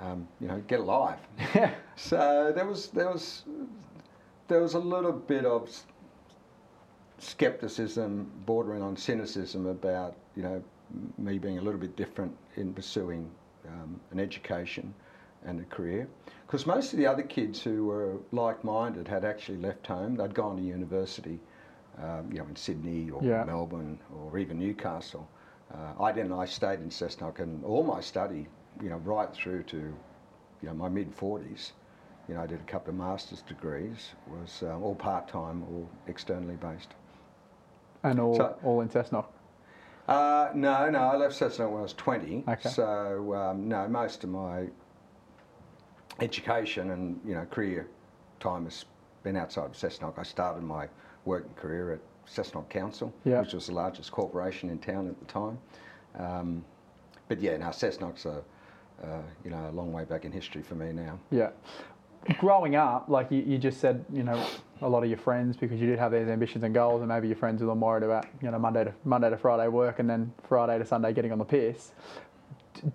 Um, 0.00 0.26
you 0.40 0.48
know, 0.48 0.60
get 0.66 0.80
alive. 0.80 1.18
so 1.96 2.52
there 2.54 2.66
was 2.66 2.88
there 2.88 3.08
was 3.08 3.44
there 4.48 4.60
was 4.60 4.74
a 4.74 4.78
little 4.78 5.12
bit 5.12 5.44
of 5.44 5.70
skepticism 7.22 8.30
bordering 8.46 8.82
on 8.82 8.96
cynicism 8.96 9.66
about 9.66 10.16
you 10.36 10.42
know 10.42 10.62
me 11.16 11.38
being 11.38 11.58
a 11.58 11.62
little 11.62 11.80
bit 11.80 11.96
different 11.96 12.36
in 12.56 12.74
pursuing 12.74 13.30
um, 13.68 14.00
an 14.10 14.20
education 14.20 14.92
and 15.44 15.60
a 15.60 15.64
career. 15.64 16.08
Because 16.46 16.66
most 16.66 16.92
of 16.92 16.98
the 16.98 17.06
other 17.06 17.22
kids 17.22 17.62
who 17.62 17.86
were 17.86 18.16
like-minded 18.32 19.08
had 19.08 19.24
actually 19.24 19.58
left 19.58 19.86
home. 19.86 20.16
They'd 20.16 20.34
gone 20.34 20.56
to 20.56 20.62
university 20.62 21.40
um, 21.98 22.30
you 22.30 22.38
know 22.38 22.46
in 22.46 22.56
Sydney 22.56 23.10
or 23.10 23.22
yeah. 23.22 23.44
Melbourne 23.44 23.98
or 24.14 24.38
even 24.38 24.58
Newcastle. 24.58 25.28
Uh, 25.72 26.02
I 26.02 26.12
didn't 26.12 26.32
I 26.32 26.44
stayed 26.44 26.80
in 26.80 26.90
Cessnock 26.90 27.38
and 27.38 27.64
all 27.64 27.82
my 27.82 28.00
study 28.00 28.46
you 28.82 28.90
know 28.90 28.96
right 28.98 29.32
through 29.32 29.62
to 29.64 29.76
you 29.76 30.68
know 30.68 30.74
my 30.74 30.88
mid 30.88 31.14
40s 31.16 31.72
you 32.28 32.34
know 32.34 32.42
I 32.42 32.46
did 32.46 32.60
a 32.60 32.70
couple 32.70 32.90
of 32.90 32.96
master's 32.96 33.42
degrees 33.42 34.10
was 34.26 34.62
uh, 34.62 34.78
all 34.78 34.94
part-time 34.94 35.62
or 35.64 35.86
externally 36.08 36.56
based 36.56 36.94
and 38.02 38.20
all, 38.20 38.36
so, 38.36 38.56
all 38.62 38.80
in 38.80 38.88
Cessnock? 38.88 39.26
Uh, 40.08 40.50
no, 40.54 40.90
no, 40.90 40.98
I 40.98 41.16
left 41.16 41.38
Cessnock 41.38 41.70
when 41.70 41.80
I 41.80 41.82
was 41.82 41.94
20. 41.94 42.44
Okay. 42.48 42.68
So, 42.68 43.34
um, 43.34 43.68
no, 43.68 43.86
most 43.88 44.24
of 44.24 44.30
my 44.30 44.66
education 46.20 46.90
and, 46.90 47.20
you 47.24 47.34
know, 47.34 47.44
career 47.46 47.88
time 48.40 48.64
has 48.64 48.84
been 49.22 49.36
outside 49.36 49.66
of 49.66 49.72
Cessnock. 49.72 50.18
I 50.18 50.24
started 50.24 50.62
my 50.62 50.88
working 51.24 51.54
career 51.54 51.92
at 51.92 52.00
Cessnock 52.26 52.68
Council, 52.68 53.12
yeah. 53.24 53.40
which 53.40 53.52
was 53.52 53.66
the 53.66 53.74
largest 53.74 54.10
corporation 54.10 54.70
in 54.70 54.78
town 54.78 55.08
at 55.08 55.18
the 55.18 55.26
time. 55.26 55.58
Um, 56.18 56.64
but 57.28 57.40
yeah, 57.40 57.56
now 57.56 57.70
Cessnock's 57.70 58.26
a, 58.26 58.42
uh, 59.02 59.22
you 59.44 59.50
know, 59.50 59.70
a 59.70 59.72
long 59.72 59.92
way 59.92 60.04
back 60.04 60.24
in 60.24 60.32
history 60.32 60.62
for 60.62 60.74
me 60.74 60.92
now. 60.92 61.18
Yeah 61.30 61.50
growing 62.38 62.76
up, 62.76 63.08
like 63.08 63.30
you, 63.30 63.42
you 63.42 63.58
just 63.58 63.80
said, 63.80 64.04
you 64.12 64.22
know, 64.22 64.44
a 64.80 64.88
lot 64.88 65.02
of 65.02 65.08
your 65.08 65.18
friends 65.18 65.56
because 65.56 65.80
you 65.80 65.86
did 65.86 65.98
have 65.98 66.12
these 66.12 66.28
ambitions 66.28 66.64
and 66.64 66.74
goals, 66.74 67.00
and 67.00 67.08
maybe 67.08 67.28
your 67.28 67.36
friends 67.36 67.60
were 67.60 67.68
them 67.68 67.80
worried 67.80 68.02
about, 68.02 68.26
you 68.40 68.50
know, 68.50 68.58
Monday 68.58 68.84
to 68.84 68.94
Monday 69.04 69.30
to 69.30 69.36
Friday 69.36 69.68
work, 69.68 69.98
and 69.98 70.08
then 70.08 70.32
Friday 70.48 70.78
to 70.78 70.84
Sunday 70.84 71.12
getting 71.12 71.32
on 71.32 71.38
the 71.38 71.44
piss. 71.44 71.92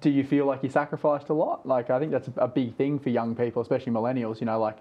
Do 0.01 0.09
you 0.09 0.23
feel 0.23 0.45
like 0.45 0.63
you 0.63 0.69
sacrificed 0.69 1.29
a 1.29 1.33
lot? 1.33 1.65
Like 1.65 1.89
I 1.89 1.99
think 1.99 2.11
that's 2.11 2.29
a 2.37 2.47
big 2.47 2.75
thing 2.75 2.99
for 2.99 3.09
young 3.09 3.35
people, 3.35 3.61
especially 3.61 3.93
millennials. 3.93 4.39
You 4.39 4.45
know, 4.45 4.59
like 4.59 4.77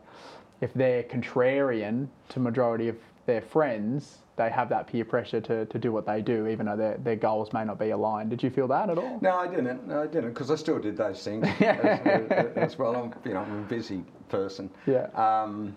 if 0.60 0.72
they're 0.74 1.04
contrarian 1.04 2.08
to 2.30 2.40
majority 2.40 2.88
of 2.88 2.96
their 3.26 3.42
friends, 3.42 4.18
they 4.36 4.50
have 4.50 4.68
that 4.68 4.86
peer 4.86 5.04
pressure 5.04 5.40
to, 5.40 5.64
to 5.66 5.78
do 5.78 5.90
what 5.92 6.06
they 6.06 6.20
do, 6.20 6.46
even 6.46 6.66
though 6.66 6.76
their, 6.76 6.98
their 6.98 7.16
goals 7.16 7.52
may 7.52 7.64
not 7.64 7.78
be 7.78 7.90
aligned. 7.90 8.30
Did 8.30 8.42
you 8.42 8.50
feel 8.50 8.68
that 8.68 8.90
at 8.90 8.98
all? 8.98 9.18
No, 9.22 9.36
I 9.36 9.48
didn't. 9.48 9.88
No, 9.88 10.02
I 10.02 10.06
didn't, 10.06 10.30
because 10.34 10.50
I 10.50 10.56
still 10.56 10.78
did 10.78 10.96
those 10.96 11.22
things 11.24 11.46
as, 11.60 12.00
as, 12.30 12.56
as, 12.56 12.78
well. 12.78 12.94
I'm, 12.94 13.14
you 13.24 13.34
know, 13.34 13.40
I'm 13.40 13.60
a 13.60 13.66
busy 13.66 14.04
person. 14.28 14.70
Yeah. 14.86 15.06
Um, 15.14 15.74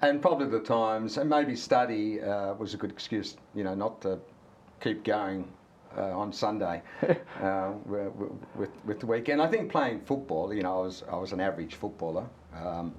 and 0.00 0.22
probably 0.22 0.48
the 0.48 0.60
times, 0.60 1.18
and 1.18 1.28
maybe 1.28 1.54
study 1.54 2.22
uh, 2.22 2.54
was 2.54 2.72
a 2.72 2.76
good 2.76 2.90
excuse, 2.90 3.36
you 3.54 3.64
know, 3.64 3.74
not 3.74 4.00
to 4.02 4.18
keep 4.80 5.04
going 5.04 5.46
uh, 5.96 6.18
on 6.18 6.32
Sunday 6.32 6.82
uh, 7.42 7.72
with, 7.84 8.70
with 8.84 9.00
the 9.00 9.06
weekend. 9.06 9.42
I 9.42 9.48
think 9.48 9.70
playing 9.70 10.00
football, 10.00 10.54
you 10.54 10.62
know, 10.62 10.80
I 10.80 10.82
was 10.84 11.04
I 11.10 11.16
was 11.16 11.32
an 11.32 11.40
average 11.40 11.74
footballer, 11.74 12.26
um, 12.54 12.94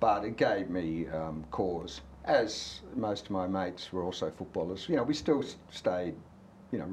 but 0.00 0.24
it 0.24 0.36
gave 0.36 0.70
me 0.70 1.08
um, 1.08 1.44
cause 1.50 2.00
as 2.24 2.80
most 2.94 3.26
of 3.26 3.30
my 3.30 3.46
mates 3.46 3.92
were 3.92 4.02
also 4.02 4.30
footballers, 4.30 4.88
you 4.88 4.96
know, 4.96 5.02
we 5.02 5.14
still 5.14 5.42
stayed, 5.70 6.14
you 6.72 6.78
know, 6.78 6.86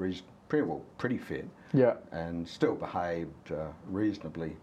pretty 0.50 0.66
well, 0.66 0.82
pretty 0.98 1.18
fit. 1.18 1.48
Yeah. 1.74 1.96
And 2.12 2.48
still 2.48 2.76
behaved 2.76 3.52
uh, 3.52 3.68
reasonably 3.88 4.56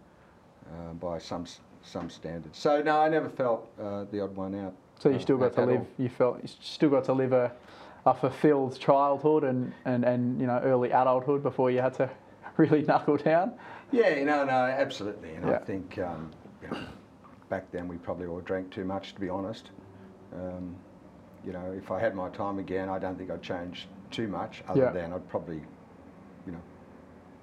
uh, 0.71 0.93
by 0.93 1.19
some 1.19 1.45
some 1.83 2.09
standards. 2.09 2.57
So 2.57 2.81
no, 2.81 2.99
I 2.99 3.09
never 3.09 3.29
felt 3.29 3.69
uh, 3.79 4.05
the 4.11 4.21
odd 4.21 4.35
one 4.35 4.55
out. 4.55 4.73
So 4.99 5.09
you 5.09 5.19
still 5.19 5.37
got 5.37 5.53
to 5.53 5.65
live. 5.65 5.81
All. 5.81 5.87
You 5.97 6.09
felt 6.09 6.41
you 6.41 6.49
still 6.61 6.89
got 6.89 7.03
to 7.05 7.13
live 7.13 7.31
a, 7.31 7.51
a 8.05 8.13
fulfilled 8.13 8.79
childhood 8.79 9.43
and, 9.43 9.71
and, 9.85 10.03
and 10.03 10.39
you 10.39 10.47
know 10.47 10.59
early 10.63 10.89
adulthood 10.89 11.43
before 11.43 11.69
you 11.69 11.81
had 11.81 11.93
to 11.95 12.09
really 12.57 12.81
knuckle 12.81 13.17
down. 13.17 13.53
Yeah, 13.91 14.23
no, 14.23 14.45
no, 14.45 14.51
absolutely. 14.51 15.35
And 15.35 15.47
yeah. 15.47 15.55
I 15.55 15.59
think 15.59 15.99
um, 15.99 16.31
you 16.63 16.69
know, 16.69 16.85
back 17.49 17.71
then 17.71 17.87
we 17.87 17.97
probably 17.97 18.25
all 18.25 18.41
drank 18.41 18.71
too 18.71 18.85
much, 18.85 19.13
to 19.13 19.21
be 19.21 19.29
honest. 19.29 19.69
Um, 20.35 20.75
you 21.45 21.53
know, 21.53 21.73
if 21.77 21.91
I 21.91 21.99
had 21.99 22.15
my 22.15 22.29
time 22.29 22.59
again, 22.59 22.89
I 22.89 22.99
don't 22.99 23.17
think 23.17 23.29
I'd 23.31 23.41
change 23.41 23.87
too 24.11 24.27
much. 24.27 24.63
Other 24.67 24.81
Yeah. 24.81 24.91
than 24.91 25.13
I'd 25.13 25.27
probably, 25.29 25.61
you 26.45 26.51
know, 26.51 26.61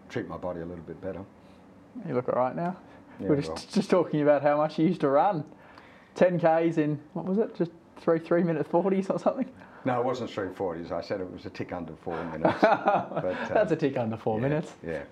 treat 0.08 0.28
my 0.28 0.36
body 0.36 0.60
a 0.60 0.64
little 0.66 0.84
bit 0.84 1.00
better. 1.00 1.24
You 2.06 2.14
look 2.14 2.28
all 2.28 2.34
right 2.34 2.56
now. 2.56 2.76
Yeah, 3.20 3.28
we 3.28 3.34
are 3.34 3.40
just, 3.40 3.48
well. 3.50 3.64
just 3.70 3.90
talking 3.90 4.22
about 4.22 4.42
how 4.42 4.56
much 4.56 4.78
you 4.78 4.86
used 4.86 5.00
to 5.02 5.08
run. 5.08 5.44
10Ks 6.16 6.78
in, 6.78 6.98
what 7.12 7.24
was 7.24 7.38
it? 7.38 7.54
Just 7.54 7.70
three, 7.98 8.18
three 8.18 8.42
minute 8.42 8.70
40s 8.70 9.08
or 9.10 9.18
something? 9.18 9.48
No, 9.84 9.98
it 10.00 10.04
wasn't 10.04 10.30
three 10.30 10.48
forties. 10.54 10.92
I 10.92 11.00
said 11.00 11.20
it 11.20 11.32
was 11.32 11.44
a 11.44 11.50
tick 11.50 11.72
under 11.72 11.94
four 11.96 12.22
minutes. 12.32 12.58
but, 12.60 12.66
uh, 13.24 13.48
That's 13.52 13.72
a 13.72 13.76
tick 13.76 13.96
under 13.96 14.16
four 14.16 14.36
yeah, 14.38 14.42
minutes. 14.48 14.72
Yeah. 14.86 15.02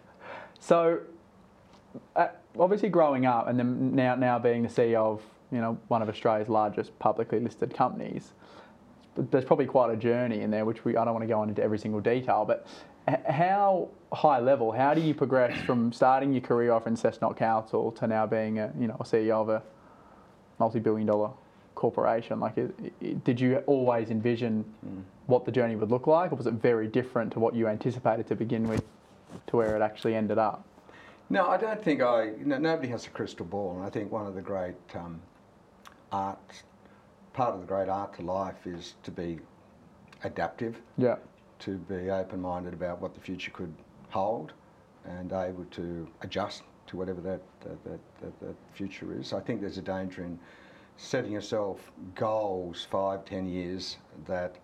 So, 0.61 1.01
uh, 2.15 2.29
obviously, 2.59 2.89
growing 2.89 3.27
up 3.27 3.49
and 3.49 3.59
then 3.59 3.95
now 3.95 4.15
now 4.15 4.39
being 4.39 4.63
the 4.63 4.69
CEO 4.69 4.97
of 5.15 5.23
you 5.52 5.61
know 5.61 5.78
one 5.88 6.02
of 6.02 6.09
Australia's 6.09 6.49
largest 6.49 6.97
publicly 6.99 7.40
listed 7.40 7.75
companies, 7.75 8.33
there's 9.16 9.45
probably 9.45 9.66
quite 9.66 9.92
a 9.92 9.97
journey 9.97 10.40
in 10.40 10.50
there, 10.50 10.64
which 10.64 10.85
we 10.85 10.97
I 10.97 11.04
don't 11.04 11.14
want 11.14 11.25
to 11.25 11.28
go 11.28 11.42
into 11.42 11.62
every 11.62 11.78
single 11.78 12.00
detail, 12.00 12.45
but 12.45 12.66
how 13.28 13.88
high 14.12 14.40
level, 14.40 14.73
how 14.73 14.95
do 14.95 15.00
you 15.00 15.14
progress 15.14 15.61
from 15.62 15.92
starting 15.92 16.33
your 16.33 16.42
career 16.42 16.73
off 16.73 16.87
in 16.87 16.95
Cessnock 16.95 17.37
Council 17.37 17.92
to 17.92 18.07
now 18.07 18.26
being 18.26 18.59
a 18.59 18.73
you 18.78 18.87
know 18.87 18.97
a 19.00 19.04
CEO 19.04 19.40
of 19.40 19.49
a 19.49 19.62
multi-billion 20.59 21.07
dollar 21.07 21.30
corporation? 21.75 22.40
Like, 22.40 22.59
it, 22.59 22.75
it, 23.00 23.25
did 23.25 23.40
you 23.40 23.59
always 23.66 24.11
envision 24.11 24.64
what 25.26 25.45
the 25.45 25.52
journey 25.52 25.76
would 25.76 25.90
look 25.90 26.07
like, 26.07 26.33
or 26.33 26.37
was 26.37 26.47
it 26.47 26.54
very 26.54 26.87
different 26.87 27.33
to 27.33 27.40
what 27.40 27.54
you 27.54 27.69
anticipated 27.69 28.26
to 28.28 28.35
begin 28.35 28.69
with, 28.69 28.85
to 29.49 29.57
where 29.57 29.76
it 29.76 29.83
actually 29.83 30.14
ended 30.14 30.38
up? 30.38 30.64
No, 31.30 31.47
I 31.49 31.57
don't 31.57 31.83
think 31.83 32.02
I. 32.02 32.33
No, 32.45 32.59
nobody 32.59 32.88
has 32.88 33.07
a 33.07 33.11
crystal 33.11 33.47
ball, 33.47 33.76
and 33.76 33.87
I 33.87 33.90
think 33.90 34.11
one 34.11 34.26
of 34.26 34.35
the 34.35 34.42
great 34.42 34.75
um, 34.95 35.21
art, 36.12 36.62
part 37.33 37.55
of 37.55 37.61
the 37.61 37.67
great 37.67 37.88
art 37.88 38.14
to 38.14 38.23
life 38.23 38.67
is 38.67 38.95
to 39.02 39.11
be 39.11 39.38
adaptive, 40.25 40.81
Yeah. 40.97 41.17
to 41.61 41.76
be 41.79 42.11
open-minded 42.11 42.75
about 42.75 43.00
what 43.00 43.14
the 43.14 43.21
future 43.21 43.50
could 43.50 43.73
hold, 44.11 44.52
and 45.05 45.33
able 45.33 45.64
to 45.71 46.07
adjust 46.23 46.62
to 46.88 46.97
whatever 46.97 47.21
that 47.23 47.40
that, 47.61 47.85
that, 47.85 48.40
that, 48.40 48.55
future 48.75 49.12
is. 49.19 49.33
I 49.33 49.40
think 49.40 49.61
there's 49.61 49.79
a 49.79 49.83
danger 49.83 50.25
in 50.25 50.38
setting 50.97 51.33
yourself 51.33 51.90
goals 52.14 52.87
five, 52.90 53.25
ten 53.25 53.47
years 53.47 53.99
that 54.26 54.57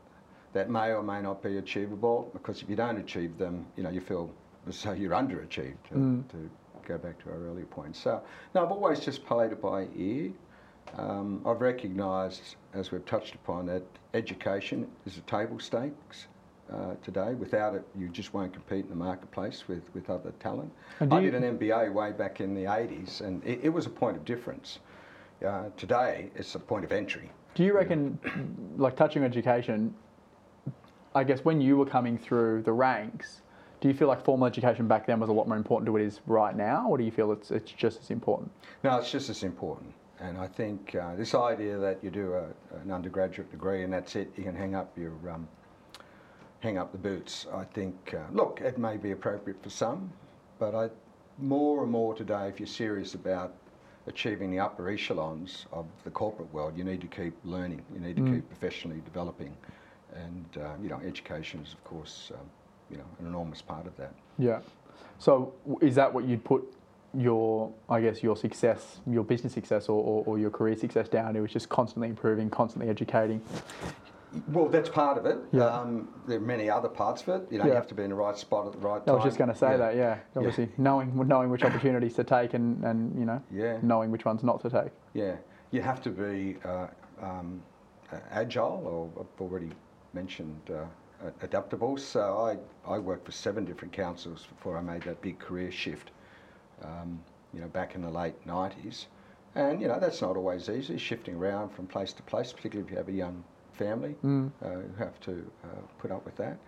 that 0.52 0.70
may 0.70 0.92
or 0.92 1.02
may 1.02 1.20
not 1.20 1.42
be 1.42 1.58
achievable. 1.58 2.30
Because 2.32 2.62
if 2.62 2.68
you 2.70 2.76
don't 2.76 2.96
achieve 2.98 3.36
them, 3.38 3.66
you 3.76 3.82
know 3.82 3.90
you 3.90 4.00
feel 4.00 4.30
as 4.66 4.82
though 4.82 4.92
you're 4.92 5.12
underachieved. 5.12 5.76
To, 5.90 5.94
Mm. 5.94 6.28
to 6.30 6.50
go 6.86 6.98
back 6.98 7.22
to 7.24 7.30
our 7.30 7.36
earlier 7.38 7.66
point. 7.66 7.94
So 7.96 8.22
no, 8.54 8.64
I've 8.64 8.72
always 8.72 9.00
just 9.00 9.24
played 9.24 9.52
it 9.52 9.60
by 9.62 9.86
ear. 9.96 10.32
Um, 10.96 11.42
I've 11.46 11.60
recognised, 11.60 12.56
as 12.74 12.90
we've 12.90 13.04
touched 13.04 13.34
upon, 13.34 13.66
that 13.66 13.82
education 14.14 14.88
is 15.04 15.18
a 15.18 15.20
table 15.22 15.58
stakes 15.58 16.26
uh, 16.72 16.94
today. 17.02 17.34
Without 17.34 17.74
it, 17.74 17.84
you 17.96 18.08
just 18.08 18.32
won't 18.32 18.52
compete 18.52 18.84
in 18.84 18.90
the 18.90 18.96
marketplace 18.96 19.64
with, 19.68 19.82
with 19.94 20.08
other 20.10 20.32
talent. 20.40 20.72
I 21.00 21.20
did 21.20 21.34
an 21.34 21.58
MBA 21.58 21.92
way 21.92 22.12
back 22.12 22.40
in 22.40 22.54
the 22.54 22.64
80s, 22.64 23.20
and 23.20 23.44
it, 23.44 23.60
it 23.64 23.68
was 23.68 23.86
a 23.86 23.90
point 23.90 24.16
of 24.16 24.24
difference. 24.24 24.78
Uh, 25.46 25.64
today, 25.76 26.30
it's 26.34 26.54
a 26.54 26.58
point 26.58 26.84
of 26.84 26.92
entry. 26.92 27.30
Do 27.54 27.64
you 27.64 27.74
reckon, 27.74 28.18
like 28.78 28.96
touching 28.96 29.22
education, 29.22 29.94
I 31.14 31.24
guess 31.24 31.44
when 31.44 31.60
you 31.60 31.76
were 31.76 31.86
coming 31.86 32.18
through 32.18 32.62
the 32.62 32.72
ranks, 32.72 33.42
do 33.80 33.88
you 33.88 33.94
feel 33.94 34.08
like 34.08 34.24
formal 34.24 34.46
education 34.46 34.88
back 34.88 35.06
then 35.06 35.20
was 35.20 35.28
a 35.28 35.32
lot 35.32 35.46
more 35.46 35.56
important 35.56 35.86
to 35.86 35.96
it 35.96 36.02
is 36.02 36.20
right 36.26 36.56
now, 36.56 36.86
or 36.88 36.96
do 36.96 37.04
you 37.04 37.10
feel 37.10 37.32
it's 37.32 37.50
it's 37.50 37.70
just 37.70 38.00
as 38.00 38.10
important? 38.10 38.50
No, 38.82 38.96
it's 38.98 39.10
just 39.10 39.28
as 39.28 39.42
important. 39.42 39.92
And 40.20 40.38
I 40.38 40.46
think 40.46 40.94
uh, 40.94 41.14
this 41.14 41.34
idea 41.34 41.76
that 41.78 42.02
you 42.02 42.10
do 42.10 42.34
a, 42.34 42.46
an 42.82 42.90
undergraduate 42.90 43.50
degree 43.50 43.82
and 43.82 43.92
that's 43.92 44.16
it, 44.16 44.32
you 44.36 44.44
can 44.44 44.54
hang 44.54 44.74
up 44.74 44.96
your 44.96 45.12
um, 45.30 45.46
hang 46.60 46.78
up 46.78 46.90
the 46.92 46.98
boots. 46.98 47.46
I 47.52 47.64
think, 47.64 48.14
uh, 48.14 48.22
look, 48.32 48.60
it 48.62 48.78
may 48.78 48.96
be 48.96 49.12
appropriate 49.12 49.62
for 49.62 49.70
some, 49.70 50.10
but 50.58 50.74
I 50.74 50.88
more 51.38 51.82
and 51.82 51.92
more 51.92 52.14
today, 52.14 52.48
if 52.48 52.58
you're 52.58 52.66
serious 52.66 53.14
about 53.14 53.52
achieving 54.06 54.50
the 54.50 54.58
upper 54.58 54.88
echelons 54.88 55.66
of 55.70 55.84
the 56.04 56.10
corporate 56.10 56.50
world, 56.52 56.76
you 56.78 56.84
need 56.84 57.00
to 57.02 57.06
keep 57.08 57.34
learning. 57.44 57.82
You 57.92 58.00
need 58.00 58.16
to 58.16 58.22
Mm. 58.22 58.34
keep 58.36 58.48
professionally 58.48 59.02
developing, 59.04 59.54
and 60.14 60.46
uh, 60.56 60.72
you 60.82 60.88
know, 60.88 60.98
education 61.04 61.60
is 61.62 61.74
of 61.74 61.84
course, 61.84 62.32
um, 62.34 62.46
you 62.90 62.96
know, 62.96 63.04
an 63.20 63.26
enormous 63.26 63.60
part 63.60 63.86
of 63.86 63.94
that. 63.98 64.14
Yeah. 64.38 64.60
So 65.18 65.52
is 65.82 65.94
that 65.96 66.12
what 66.12 66.24
you'd 66.24 66.44
put 66.44 66.62
your, 67.16 67.72
I 67.88 68.00
guess, 68.00 68.22
your 68.22 68.36
success, 68.36 68.98
your 69.06 69.24
business 69.24 69.52
success, 69.52 69.88
or, 69.88 70.02
or, 70.02 70.24
or 70.26 70.38
your 70.38 70.50
career 70.50 70.76
success 70.76 71.08
down 71.08 71.34
to? 71.34 71.44
Is 71.44 71.52
just 71.52 71.68
constantly 71.68 72.08
improving, 72.08 72.50
constantly 72.50 72.88
educating. 72.90 73.40
Well, 74.48 74.68
that's 74.68 74.88
part 74.90 75.16
of 75.16 75.24
it. 75.24 75.38
Yeah. 75.52 75.64
Um, 75.64 76.08
there 76.26 76.36
are 76.36 76.40
many 76.40 76.68
other 76.68 76.88
parts 76.88 77.22
of 77.22 77.28
it. 77.28 77.48
You 77.50 77.58
know, 77.58 77.64
Yeah. 77.64 77.70
you 77.70 77.76
have 77.76 77.86
to 77.86 77.94
be 77.94 78.02
in 78.02 78.10
the 78.10 78.16
right 78.16 78.36
spot 78.36 78.66
at 78.66 78.72
the 78.72 78.78
right 78.78 79.04
time. 79.04 79.14
I 79.14 79.16
was 79.16 79.24
just 79.24 79.38
going 79.38 79.50
to 79.50 79.56
say 79.56 79.76
that. 79.76 79.96
Yeah. 79.96 80.18
Obviously, 80.34 80.68
knowing 80.76 81.26
knowing 81.26 81.48
which 81.50 81.64
opportunities 81.64 82.14
to 82.14 82.24
take 82.24 82.54
and 82.54 82.84
and 82.84 83.18
you 83.18 83.24
know 83.24 83.42
Yeah. 83.50 83.78
knowing 83.82 84.10
which 84.10 84.24
ones 84.24 84.42
not 84.42 84.60
to 84.62 84.70
take. 84.70 84.92
Yeah. 85.14 85.36
You 85.70 85.80
have 85.82 86.02
to 86.02 86.10
be 86.10 86.58
uh, 86.64 86.88
um, 87.22 87.62
agile, 88.30 88.82
or 89.16 89.24
I've 89.24 89.40
already 89.40 89.70
mentioned 90.12 90.60
uh, 90.70 90.84
adaptable. 91.42 91.96
So 91.96 92.56
I, 92.86 92.94
I 92.94 92.98
worked 92.98 93.24
for 93.26 93.32
seven 93.32 93.64
different 93.64 93.92
councils 93.92 94.46
before 94.46 94.76
I 94.76 94.80
made 94.80 95.02
that 95.02 95.20
big 95.22 95.38
career 95.38 95.70
shift, 95.70 96.10
um, 96.82 97.20
you 97.52 97.60
know, 97.60 97.68
back 97.68 97.94
in 97.94 98.02
the 98.02 98.10
late 98.10 98.34
90s. 98.46 99.06
And, 99.54 99.80
you 99.80 99.88
know, 99.88 99.98
that's 99.98 100.20
not 100.20 100.36
always 100.36 100.68
easy, 100.68 100.98
shifting 100.98 101.34
around 101.36 101.70
from 101.70 101.86
place 101.86 102.12
to 102.14 102.22
place, 102.24 102.52
particularly 102.52 102.86
if 102.86 102.90
you 102.90 102.98
have 102.98 103.08
a 103.08 103.12
young 103.12 103.42
family 103.72 104.16
Mm. 104.22 104.50
uh, 104.62 104.68
who 104.68 104.94
have 104.98 105.18
to 105.20 105.50
uh, 105.64 105.68
put 105.98 106.10
up 106.10 106.24
with 106.24 106.36
that. 106.36 106.58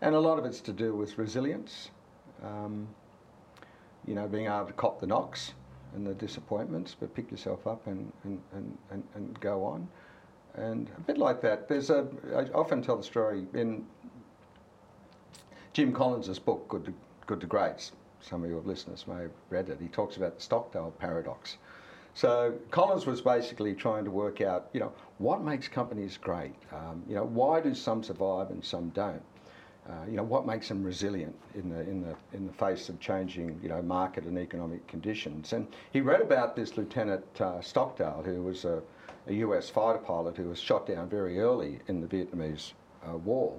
And 0.00 0.14
a 0.14 0.20
lot 0.20 0.38
of 0.38 0.44
it's 0.46 0.60
to 0.62 0.72
do 0.72 0.94
with 0.94 1.18
resilience, 1.18 1.90
um, 2.42 2.86
you 4.06 4.14
know, 4.14 4.26
being 4.26 4.46
able 4.46 4.66
to 4.66 4.72
cop 4.72 5.00
the 5.00 5.06
knocks 5.06 5.52
and 5.94 6.06
the 6.06 6.14
disappointments, 6.14 6.96
but 6.98 7.14
pick 7.14 7.30
yourself 7.30 7.66
up 7.66 7.86
and, 7.86 8.10
and, 8.24 8.40
and, 8.54 8.78
and, 8.90 9.02
and 9.14 9.40
go 9.40 9.64
on. 9.64 9.86
And 10.54 10.90
a 10.96 11.00
bit 11.02 11.18
like 11.18 11.40
that, 11.42 11.68
there's 11.68 11.90
a, 11.90 12.06
I 12.34 12.44
often 12.56 12.82
tell 12.82 12.96
the 12.96 13.02
story 13.02 13.46
in 13.54 13.84
Jim 15.72 15.92
Collins' 15.92 16.38
book, 16.38 16.66
Good 16.68 16.86
to, 16.86 16.94
Good 17.26 17.40
to 17.40 17.46
Greats. 17.46 17.92
Some 18.20 18.44
of 18.44 18.50
your 18.50 18.60
listeners 18.60 19.06
may 19.06 19.22
have 19.22 19.30
read 19.48 19.68
it. 19.68 19.78
He 19.80 19.88
talks 19.88 20.16
about 20.16 20.36
the 20.36 20.42
Stockdale 20.42 20.92
paradox. 20.98 21.56
So 22.14 22.54
Collins 22.70 23.06
was 23.06 23.20
basically 23.20 23.74
trying 23.74 24.04
to 24.04 24.10
work 24.10 24.40
out, 24.40 24.68
you 24.72 24.80
know, 24.80 24.92
what 25.18 25.42
makes 25.42 25.68
companies 25.68 26.16
great? 26.16 26.54
Um, 26.72 27.02
you 27.08 27.14
know, 27.14 27.24
why 27.24 27.60
do 27.60 27.74
some 27.74 28.02
survive 28.02 28.50
and 28.50 28.64
some 28.64 28.90
don't? 28.90 29.22
Uh, 29.88 30.04
you 30.08 30.16
know, 30.16 30.22
what 30.22 30.46
makes 30.46 30.68
them 30.68 30.82
resilient 30.82 31.34
in 31.54 31.70
the, 31.70 31.80
in, 31.80 32.02
the, 32.02 32.14
in 32.32 32.46
the 32.46 32.52
face 32.52 32.88
of 32.88 33.00
changing, 33.00 33.58
you 33.62 33.68
know, 33.68 33.80
market 33.80 34.24
and 34.24 34.38
economic 34.38 34.86
conditions? 34.86 35.52
And 35.52 35.66
he 35.92 36.00
read 36.00 36.20
about 36.20 36.54
this 36.54 36.76
Lieutenant 36.76 37.24
uh, 37.40 37.60
Stockdale, 37.60 38.22
who 38.24 38.42
was 38.42 38.64
a, 38.64 38.82
a 39.26 39.32
US 39.34 39.70
fighter 39.70 39.98
pilot 39.98 40.36
who 40.36 40.48
was 40.48 40.60
shot 40.60 40.86
down 40.86 41.08
very 41.08 41.40
early 41.40 41.78
in 41.88 42.00
the 42.00 42.06
Vietnamese 42.06 42.72
uh, 43.08 43.16
War 43.16 43.58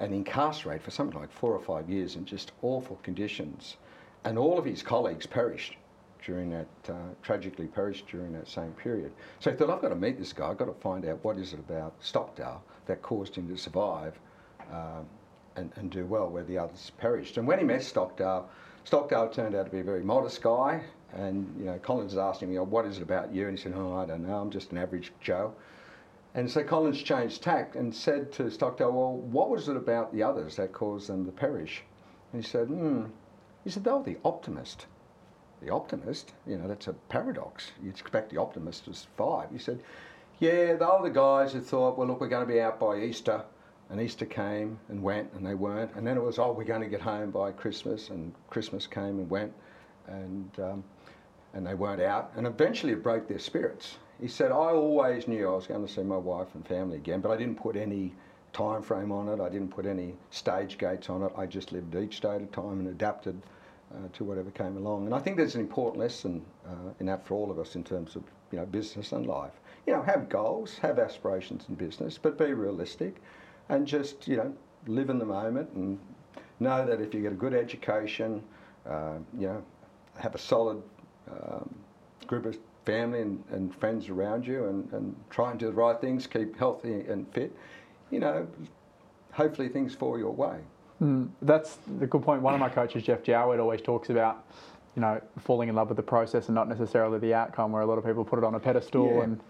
and 0.00 0.12
incarcerated 0.12 0.82
for 0.82 0.90
something 0.90 1.18
like 1.18 1.30
four 1.30 1.52
or 1.52 1.60
five 1.60 1.88
years 1.88 2.16
in 2.16 2.24
just 2.24 2.52
awful 2.62 2.98
conditions. 3.04 3.76
And 4.24 4.38
all 4.38 4.58
of 4.58 4.64
his 4.64 4.82
colleagues 4.82 5.26
perished 5.26 5.76
during 6.24 6.50
that, 6.50 6.66
uh, 6.88 6.94
tragically 7.22 7.66
perished 7.66 8.06
during 8.06 8.32
that 8.32 8.48
same 8.48 8.72
period. 8.72 9.12
So 9.40 9.50
he 9.50 9.56
thought, 9.56 9.70
I've 9.70 9.82
got 9.82 9.88
to 9.88 9.96
meet 9.96 10.18
this 10.18 10.32
guy, 10.32 10.50
I've 10.50 10.58
got 10.58 10.66
to 10.66 10.80
find 10.80 11.04
out 11.04 11.22
what 11.24 11.36
is 11.36 11.52
it 11.52 11.58
about 11.58 11.94
Stockdale 12.00 12.62
that 12.86 13.02
caused 13.02 13.34
him 13.34 13.48
to 13.48 13.56
survive 13.56 14.18
um, 14.72 15.06
and, 15.56 15.72
and 15.76 15.90
do 15.90 16.06
well 16.06 16.28
where 16.28 16.44
the 16.44 16.58
others 16.58 16.92
perished. 16.98 17.36
And 17.38 17.46
when 17.46 17.58
he 17.58 17.64
met 17.64 17.82
Stockdale, 17.82 18.48
Stockdale 18.84 19.28
turned 19.28 19.54
out 19.54 19.66
to 19.66 19.70
be 19.70 19.80
a 19.80 19.84
very 19.84 20.02
modest 20.02 20.42
guy. 20.42 20.82
And 21.14 21.54
you 21.58 21.66
know, 21.66 21.78
Collins 21.78 22.16
asked 22.16 22.42
him, 22.42 22.54
what 22.70 22.86
is 22.86 22.96
it 22.98 23.02
about 23.02 23.34
you? 23.34 23.48
And 23.48 23.56
he 23.56 23.62
said, 23.62 23.74
oh, 23.76 23.94
I 23.94 24.06
don't 24.06 24.26
know, 24.26 24.36
I'm 24.36 24.50
just 24.50 24.72
an 24.72 24.78
average 24.78 25.12
Joe. 25.20 25.54
And 26.34 26.50
so 26.50 26.64
Collins 26.64 27.02
changed 27.02 27.42
tack 27.42 27.76
and 27.76 27.94
said 27.94 28.32
to 28.32 28.50
Stockdale, 28.50 28.92
well, 28.92 29.16
what 29.16 29.50
was 29.50 29.68
it 29.68 29.76
about 29.76 30.14
the 30.14 30.22
others 30.22 30.56
that 30.56 30.72
caused 30.72 31.08
them 31.08 31.26
to 31.26 31.32
perish? 31.32 31.82
And 32.32 32.42
he 32.42 32.48
said, 32.48 32.68
hmm. 32.68 33.04
He 33.64 33.70
said, 33.70 33.84
were 33.86 34.02
the 34.02 34.18
optimist. 34.24 34.86
The 35.60 35.70
optimist, 35.70 36.32
you 36.46 36.58
know, 36.58 36.66
that's 36.66 36.88
a 36.88 36.92
paradox. 37.08 37.70
You'd 37.82 37.98
expect 37.98 38.30
the 38.30 38.40
optimist 38.40 38.84
to 38.86 38.94
survive. 38.94 39.48
He 39.52 39.58
said, 39.58 39.80
yeah, 40.40 40.74
the 40.74 40.90
older 40.90 41.08
guys 41.08 41.52
who 41.52 41.60
thought, 41.60 41.96
well, 41.96 42.08
look, 42.08 42.20
we're 42.20 42.28
going 42.28 42.46
to 42.46 42.52
be 42.52 42.60
out 42.60 42.80
by 42.80 42.98
Easter. 42.98 43.44
And 43.90 44.00
Easter 44.00 44.26
came 44.26 44.78
and 44.88 45.02
went, 45.02 45.32
and 45.34 45.46
they 45.46 45.54
weren't. 45.54 45.94
And 45.94 46.04
then 46.06 46.16
it 46.16 46.22
was, 46.22 46.38
oh, 46.38 46.52
we're 46.52 46.64
going 46.64 46.80
to 46.80 46.88
get 46.88 47.00
home 47.00 47.30
by 47.30 47.52
Christmas. 47.52 48.10
And 48.10 48.32
Christmas 48.50 48.86
came 48.86 49.20
and 49.20 49.30
went, 49.30 49.52
and, 50.08 50.50
um, 50.58 50.84
and 51.54 51.64
they 51.64 51.74
weren't 51.74 52.00
out. 52.00 52.32
And 52.36 52.46
eventually 52.46 52.94
it 52.94 53.02
broke 53.02 53.28
their 53.28 53.38
spirits. 53.38 53.98
He 54.20 54.28
said, 54.28 54.50
I 54.50 54.72
always 54.72 55.28
knew 55.28 55.46
I 55.48 55.54
was 55.54 55.66
going 55.66 55.86
to 55.86 55.92
see 55.92 56.02
my 56.02 56.16
wife 56.16 56.48
and 56.54 56.66
family 56.66 56.96
again, 56.96 57.20
but 57.20 57.30
I 57.30 57.36
didn't 57.36 57.56
put 57.56 57.76
any 57.76 58.14
time 58.52 58.82
frame 58.82 59.12
on 59.12 59.28
it. 59.28 59.40
I 59.40 59.48
didn't 59.48 59.70
put 59.70 59.86
any 59.86 60.14
stage 60.30 60.78
gates 60.78 61.08
on 61.08 61.22
it. 61.22 61.32
I 61.36 61.46
just 61.46 61.72
lived 61.72 61.94
each 61.96 62.20
day 62.20 62.34
at 62.34 62.42
a 62.42 62.46
time 62.46 62.80
and 62.80 62.88
adapted 62.88 63.40
uh, 63.94 64.08
to 64.12 64.24
whatever 64.24 64.50
came 64.50 64.76
along. 64.76 65.06
And 65.06 65.14
I 65.14 65.18
think 65.18 65.36
there's 65.36 65.54
an 65.54 65.60
important 65.60 65.98
lesson 66.00 66.44
uh, 66.66 66.92
in 67.00 67.06
that 67.06 67.26
for 67.26 67.34
all 67.34 67.50
of 67.50 67.58
us 67.58 67.76
in 67.76 67.84
terms 67.84 68.16
of 68.16 68.22
you 68.50 68.58
know 68.58 68.66
business 68.66 69.12
and 69.12 69.26
life. 69.26 69.52
you 69.86 69.92
know, 69.92 70.02
have 70.02 70.28
goals, 70.28 70.78
have 70.78 70.98
aspirations 70.98 71.64
in 71.68 71.74
business, 71.74 72.18
but 72.18 72.38
be 72.38 72.52
realistic, 72.52 73.16
and 73.68 73.86
just 73.86 74.28
you 74.28 74.36
know, 74.36 74.54
live 74.86 75.10
in 75.10 75.18
the 75.18 75.24
moment 75.24 75.70
and 75.72 75.98
know 76.60 76.86
that 76.86 77.00
if 77.00 77.14
you 77.14 77.20
get 77.22 77.32
a 77.32 77.36
good 77.36 77.54
education, 77.54 78.42
uh, 78.88 79.14
you 79.38 79.46
know, 79.46 79.62
have 80.18 80.34
a 80.34 80.38
solid 80.38 80.82
um, 81.30 81.74
group 82.26 82.46
of 82.46 82.56
family 82.84 83.20
and, 83.20 83.42
and 83.50 83.74
friends 83.74 84.08
around 84.08 84.46
you, 84.46 84.66
and, 84.66 84.92
and 84.92 85.16
try 85.30 85.50
and 85.50 85.58
do 85.58 85.66
the 85.66 85.72
right 85.72 86.00
things, 86.00 86.26
keep 86.26 86.56
healthy 86.56 87.00
and 87.08 87.32
fit, 87.32 87.52
you 88.12 88.20
know, 88.20 88.46
hopefully 89.32 89.68
things 89.68 89.94
fall 89.94 90.18
your 90.18 90.30
way. 90.32 90.58
Mm, 91.02 91.30
that's 91.40 91.78
the 91.98 92.06
good 92.06 92.22
point. 92.22 92.42
One 92.42 92.54
of 92.54 92.60
my 92.60 92.68
coaches, 92.68 93.02
Jeff 93.02 93.24
Jowett, 93.24 93.58
always 93.58 93.80
talks 93.80 94.10
about, 94.10 94.44
you 94.94 95.00
know, 95.00 95.20
falling 95.40 95.68
in 95.68 95.74
love 95.74 95.88
with 95.88 95.96
the 95.96 96.02
process 96.02 96.46
and 96.46 96.54
not 96.54 96.68
necessarily 96.68 97.18
the 97.18 97.34
outcome, 97.34 97.72
where 97.72 97.82
a 97.82 97.86
lot 97.86 97.98
of 97.98 98.04
people 98.04 98.24
put 98.24 98.38
it 98.38 98.44
on 98.44 98.54
a 98.54 98.60
pedestal 98.60 99.06
Yeah. 99.16 99.22
and, 99.22 99.40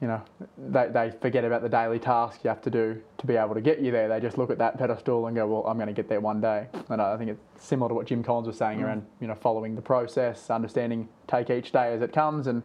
you 0.00 0.08
know, 0.08 0.22
they, 0.56 0.88
they 0.88 1.12
forget 1.20 1.44
about 1.44 1.62
the 1.62 1.68
daily 1.68 1.98
task 1.98 2.40
you 2.42 2.48
have 2.48 2.62
to 2.62 2.70
do 2.70 3.02
to 3.18 3.26
be 3.26 3.36
able 3.36 3.54
to 3.54 3.60
get 3.60 3.80
you 3.80 3.90
there. 3.90 4.08
They 4.08 4.20
just 4.20 4.38
look 4.38 4.50
at 4.50 4.58
that 4.58 4.78
pedestal 4.78 5.26
and 5.26 5.36
go, 5.36 5.46
well, 5.46 5.66
I'm 5.66 5.76
going 5.76 5.88
to 5.88 5.92
get 5.92 6.08
there 6.08 6.20
one 6.20 6.40
day. 6.40 6.68
And 6.88 7.02
I 7.02 7.16
think 7.16 7.30
it's 7.30 7.64
similar 7.64 7.88
to 7.88 7.94
what 7.94 8.06
Jim 8.06 8.22
Collins 8.22 8.46
was 8.46 8.56
saying 8.56 8.82
around, 8.82 9.04
you 9.20 9.26
know, 9.26 9.34
following 9.34 9.74
the 9.74 9.82
process, 9.82 10.48
understanding, 10.48 11.08
take 11.26 11.50
each 11.50 11.72
day 11.72 11.92
as 11.92 12.00
it 12.00 12.12
comes, 12.12 12.46
and 12.46 12.62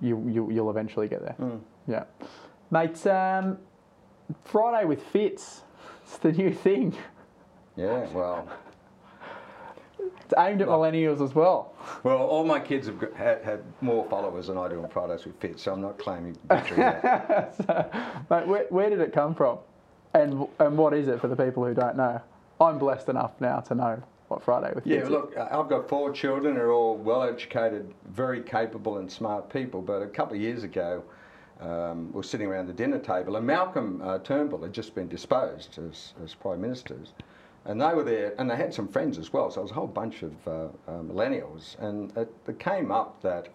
you, 0.00 0.22
you, 0.28 0.50
you'll 0.52 0.70
eventually 0.70 1.08
get 1.08 1.22
there. 1.22 1.36
Mm. 1.40 1.60
Yeah. 1.88 2.04
Mates, 2.70 3.06
um, 3.06 3.58
Friday 4.44 4.86
with 4.86 5.02
Fitz. 5.04 5.62
It's 6.04 6.18
the 6.18 6.32
new 6.32 6.52
thing. 6.52 6.96
Yeah, 7.76 8.06
well, 8.12 8.48
It's 9.98 10.34
aimed 10.38 10.60
at 10.62 10.68
millennials 10.68 11.22
as 11.22 11.34
well. 11.34 11.74
well, 12.02 12.18
all 12.18 12.44
my 12.44 12.58
kids 12.60 12.86
have 12.86 13.00
had, 13.14 13.42
had 13.44 13.62
more 13.80 14.06
followers 14.08 14.48
than 14.48 14.58
I 14.58 14.68
do 14.68 14.82
on 14.82 14.88
Fridays 14.88 15.24
with 15.24 15.38
Fit, 15.40 15.58
so 15.60 15.72
I'm 15.72 15.80
not 15.80 15.98
claiming 15.98 16.36
victory 16.48 16.78
yet. 16.78 17.54
so, 17.66 17.90
mate, 18.30 18.46
where, 18.46 18.66
where 18.70 18.90
did 18.90 19.00
it 19.00 19.12
come 19.12 19.34
from? 19.34 19.58
And, 20.14 20.46
and 20.58 20.76
what 20.76 20.94
is 20.94 21.08
it 21.08 21.20
for 21.20 21.28
the 21.28 21.36
people 21.36 21.64
who 21.64 21.74
don't 21.74 21.96
know? 21.96 22.20
I'm 22.60 22.78
blessed 22.78 23.08
enough 23.08 23.32
now 23.40 23.60
to 23.60 23.74
know 23.74 24.02
what 24.28 24.42
Friday 24.42 24.72
with 24.74 24.86
Yeah, 24.86 24.96
Fitz 24.96 25.06
is. 25.06 25.10
look, 25.12 25.34
uh, 25.36 25.48
I've 25.50 25.68
got 25.68 25.88
four 25.88 26.12
children. 26.12 26.54
They're 26.54 26.72
all 26.72 26.96
well 26.96 27.22
educated, 27.22 27.92
very 28.10 28.42
capable, 28.42 28.98
and 28.98 29.10
smart 29.10 29.50
people. 29.52 29.80
But 29.82 30.02
a 30.02 30.06
couple 30.08 30.34
of 30.36 30.42
years 30.42 30.64
ago, 30.64 31.04
um, 31.60 32.08
we 32.12 32.16
were 32.16 32.22
sitting 32.22 32.46
around 32.46 32.66
the 32.66 32.72
dinner 32.72 32.98
table, 32.98 33.36
and 33.36 33.46
Malcolm 33.46 34.00
uh, 34.02 34.18
Turnbull 34.18 34.62
had 34.62 34.72
just 34.72 34.94
been 34.94 35.08
disposed 35.08 35.78
as, 35.78 36.14
as 36.22 36.34
Prime 36.34 36.60
Ministers. 36.60 37.12
And 37.64 37.80
they 37.80 37.92
were 37.92 38.04
there, 38.04 38.34
and 38.38 38.48
they 38.48 38.56
had 38.56 38.72
some 38.72 38.88
friends 38.88 39.18
as 39.18 39.32
well. 39.32 39.50
So 39.50 39.60
it 39.60 39.64
was 39.64 39.70
a 39.72 39.74
whole 39.74 39.86
bunch 39.86 40.22
of 40.22 40.32
uh, 40.46 40.50
uh, 40.86 41.02
millennials. 41.02 41.78
And 41.80 42.16
it, 42.16 42.32
it 42.46 42.58
came 42.58 42.90
up 42.90 43.20
that 43.22 43.48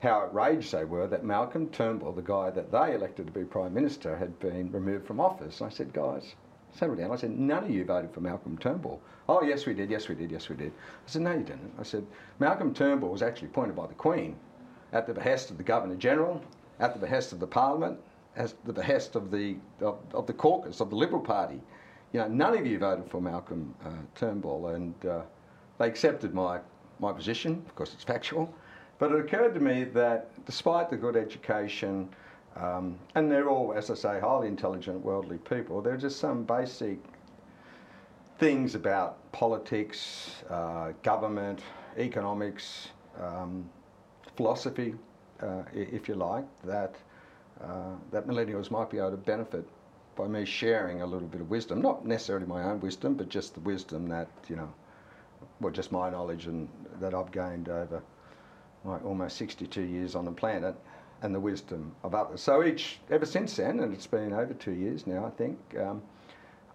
how 0.00 0.20
outraged 0.20 0.70
they 0.70 0.84
were 0.84 1.08
that 1.08 1.24
Malcolm 1.24 1.68
Turnbull, 1.70 2.12
the 2.12 2.22
guy 2.22 2.50
that 2.50 2.70
they 2.70 2.94
elected 2.94 3.26
to 3.26 3.32
be 3.32 3.44
Prime 3.44 3.74
Minister, 3.74 4.16
had 4.16 4.38
been 4.38 4.70
removed 4.70 5.06
from 5.06 5.18
office. 5.18 5.60
And 5.60 5.70
I 5.70 5.74
said, 5.74 5.92
guys, 5.92 6.34
settle 6.72 6.94
down. 6.94 7.10
I 7.10 7.16
said, 7.16 7.30
none 7.30 7.64
of 7.64 7.70
you 7.70 7.84
voted 7.84 8.12
for 8.12 8.20
Malcolm 8.20 8.56
Turnbull. 8.58 9.00
Oh, 9.28 9.42
yes, 9.42 9.66
we 9.66 9.74
did, 9.74 9.90
yes, 9.90 10.08
we 10.08 10.14
did, 10.14 10.30
yes, 10.30 10.48
we 10.48 10.54
did. 10.54 10.70
I 10.70 11.10
said, 11.10 11.22
no, 11.22 11.32
you 11.32 11.42
didn't. 11.42 11.72
I 11.80 11.82
said, 11.82 12.06
Malcolm 12.38 12.72
Turnbull 12.72 13.10
was 13.10 13.22
actually 13.22 13.48
appointed 13.48 13.74
by 13.74 13.86
the 13.86 13.94
Queen 13.94 14.36
at 14.92 15.06
the 15.06 15.14
behest 15.14 15.50
of 15.50 15.56
the 15.56 15.64
Governor 15.64 15.96
General, 15.96 16.40
at 16.80 16.94
the 16.94 17.00
behest 17.00 17.32
of 17.32 17.40
the 17.40 17.46
Parliament, 17.46 17.98
at 18.36 18.54
the 18.64 18.72
behest 18.72 19.16
of 19.16 19.30
the, 19.30 19.56
of, 19.80 19.98
of 20.14 20.26
the 20.26 20.32
caucus 20.32 20.80
of 20.80 20.90
the 20.90 20.96
Liberal 20.96 21.20
Party. 21.20 21.60
You 22.12 22.20
know, 22.20 22.28
none 22.28 22.56
of 22.56 22.66
you 22.66 22.78
voted 22.78 23.10
for 23.10 23.20
Malcolm 23.20 23.74
uh, 23.84 23.90
Turnbull, 24.14 24.68
and 24.68 24.94
uh, 25.06 25.22
they 25.78 25.86
accepted 25.86 26.34
my, 26.34 26.60
my 27.00 27.12
position, 27.12 27.62
of 27.66 27.74
course 27.74 27.92
it's 27.92 28.04
factual. 28.04 28.52
But 28.98 29.12
it 29.12 29.20
occurred 29.20 29.54
to 29.54 29.60
me 29.60 29.84
that 29.84 30.30
despite 30.44 30.90
the 30.90 30.96
good 30.96 31.16
education, 31.16 32.08
um, 32.56 32.98
and 33.14 33.30
they're 33.30 33.48
all, 33.48 33.72
as 33.72 33.90
I 33.90 33.94
say, 33.94 34.20
highly 34.20 34.48
intelligent, 34.48 35.04
worldly 35.04 35.38
people, 35.38 35.80
there 35.80 35.94
are 35.94 35.98
just 35.98 36.18
some 36.18 36.44
basic 36.44 36.98
things 38.38 38.74
about 38.74 39.30
politics, 39.32 40.42
uh, 40.48 40.92
government, 41.02 41.60
economics, 41.96 42.88
um, 43.20 43.68
philosophy, 44.36 44.94
uh, 45.42 45.62
if 45.74 46.08
you 46.08 46.14
like, 46.14 46.44
that, 46.64 46.94
uh, 47.62 47.94
that 48.10 48.26
millennials 48.26 48.70
might 48.70 48.90
be 48.90 48.98
able 48.98 49.12
to 49.12 49.16
benefit 49.16 49.66
by 50.16 50.26
me 50.26 50.44
sharing 50.44 51.02
a 51.02 51.06
little 51.06 51.28
bit 51.28 51.40
of 51.40 51.48
wisdom. 51.48 51.80
Not 51.80 52.04
necessarily 52.04 52.46
my 52.46 52.64
own 52.64 52.80
wisdom, 52.80 53.14
but 53.14 53.28
just 53.28 53.54
the 53.54 53.60
wisdom 53.60 54.08
that, 54.08 54.28
you 54.48 54.56
know, 54.56 54.72
well, 55.60 55.72
just 55.72 55.92
my 55.92 56.10
knowledge 56.10 56.46
and 56.46 56.68
that 57.00 57.14
I've 57.14 57.30
gained 57.30 57.68
over 57.68 58.02
like 58.84 59.04
almost 59.04 59.36
62 59.36 59.82
years 59.82 60.14
on 60.14 60.24
the 60.24 60.32
planet 60.32 60.74
and 61.22 61.34
the 61.34 61.40
wisdom 61.40 61.94
of 62.04 62.14
others. 62.14 62.40
So 62.40 62.64
each, 62.64 62.98
ever 63.10 63.26
since 63.26 63.56
then, 63.56 63.80
and 63.80 63.92
it's 63.92 64.06
been 64.06 64.32
over 64.32 64.54
two 64.54 64.72
years 64.72 65.06
now, 65.06 65.26
I 65.26 65.30
think, 65.30 65.58
um, 65.80 66.02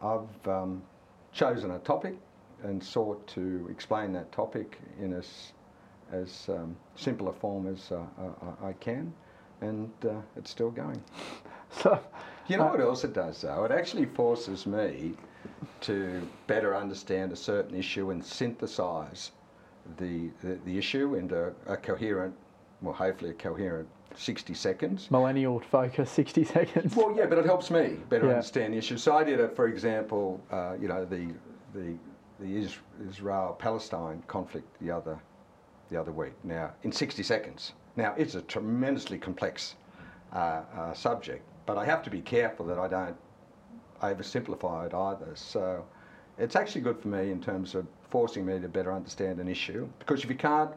I've 0.02 0.48
um, 0.48 0.84
chosen 1.32 1.72
a 1.72 1.80
topic 1.80 2.18
and 2.64 2.84
sought 2.84 3.26
to 3.28 3.68
explain 3.72 4.12
that 4.14 4.32
topic 4.32 4.80
in 5.00 5.14
as, 5.14 5.54
as 6.14 6.48
um, 6.50 6.76
simple 6.96 7.28
a 7.30 7.34
form 7.34 7.68
as 7.68 7.92
uh, 7.92 8.04
I, 8.62 8.70
I 8.70 8.74
can, 8.74 9.14
and 9.62 9.92
uh, 10.06 10.14
it's 10.38 10.52
still 10.52 10.72
going. 10.72 11.02
So, 11.82 12.00
You 12.50 12.58
know 12.58 12.68
what 12.68 12.80
else 12.82 13.04
it 13.04 13.14
does 13.14 13.42
though? 13.42 13.64
It 13.64 13.72
actually 13.72 14.06
forces 14.06 14.68
me 14.68 15.16
to 15.82 16.22
better 16.46 16.76
understand 16.76 17.32
a 17.32 17.36
certain 17.36 17.74
issue 17.76 18.12
and 18.12 18.24
synthesize 18.24 19.32
the, 19.98 20.30
the, 20.44 20.60
the 20.66 20.78
issue 20.78 21.16
into 21.16 21.52
a 21.66 21.76
coherent, 21.76 22.36
well, 22.84 22.94
hopefully 22.94 23.32
a 23.32 23.34
coherent 23.34 23.88
60 24.16 24.54
seconds. 24.54 25.10
millennial 25.10 25.62
focus, 25.62 26.12
60 26.12 26.44
seconds. 26.44 26.96
Well, 26.96 27.16
yeah, 27.18 27.26
but 27.26 27.40
it 27.40 27.46
helps 27.46 27.72
me 27.72 27.98
better 28.08 28.26
Yeah. 28.28 28.34
understand 28.34 28.74
the 28.76 28.78
issue. 28.78 28.98
So 28.98 29.18
I 29.18 29.24
did 29.24 29.40
it, 29.40 29.56
for 29.56 29.68
example, 29.68 30.40
uh, 30.52 30.76
you 30.80 30.88
know, 30.88 31.06
the 31.06 31.34
the 31.74 31.96
the 32.40 32.68
Israel-Palestine 33.10 34.22
conflict 34.28 34.68
the 34.80 34.92
other 34.92 35.18
the 35.94 36.00
other 36.00 36.12
week. 36.12 36.34
Now, 36.44 36.74
in 36.84 36.92
60 36.92 37.24
seconds. 37.24 37.74
Now, 37.96 38.14
it's 38.18 38.36
a 38.36 38.42
tremendously 38.42 39.18
complex 39.18 39.76
uh, 40.34 40.64
uh, 40.76 40.94
subject, 40.94 41.44
but 41.66 41.78
I 41.78 41.86
have 41.86 42.02
to 42.04 42.10
be 42.10 42.22
careful 42.22 42.66
that 42.66 42.80
I 42.80 42.88
don't 42.88 43.16
oversimplify 44.02 44.88
it 44.88 44.94
either. 44.94 45.32
So, 45.36 45.86
it's 46.38 46.56
actually 46.56 46.82
good 46.82 47.00
for 47.00 47.10
me 47.10 47.32
in 47.32 47.40
terms 47.40 47.76
of 47.76 47.86
forcing 48.10 48.46
me 48.46 48.60
to 48.60 48.68
better 48.68 48.92
understand 48.92 49.40
an 49.40 49.48
issue 49.48 49.88
because 50.00 50.24
if 50.24 50.30
you 50.30 50.36
can't 50.36 50.72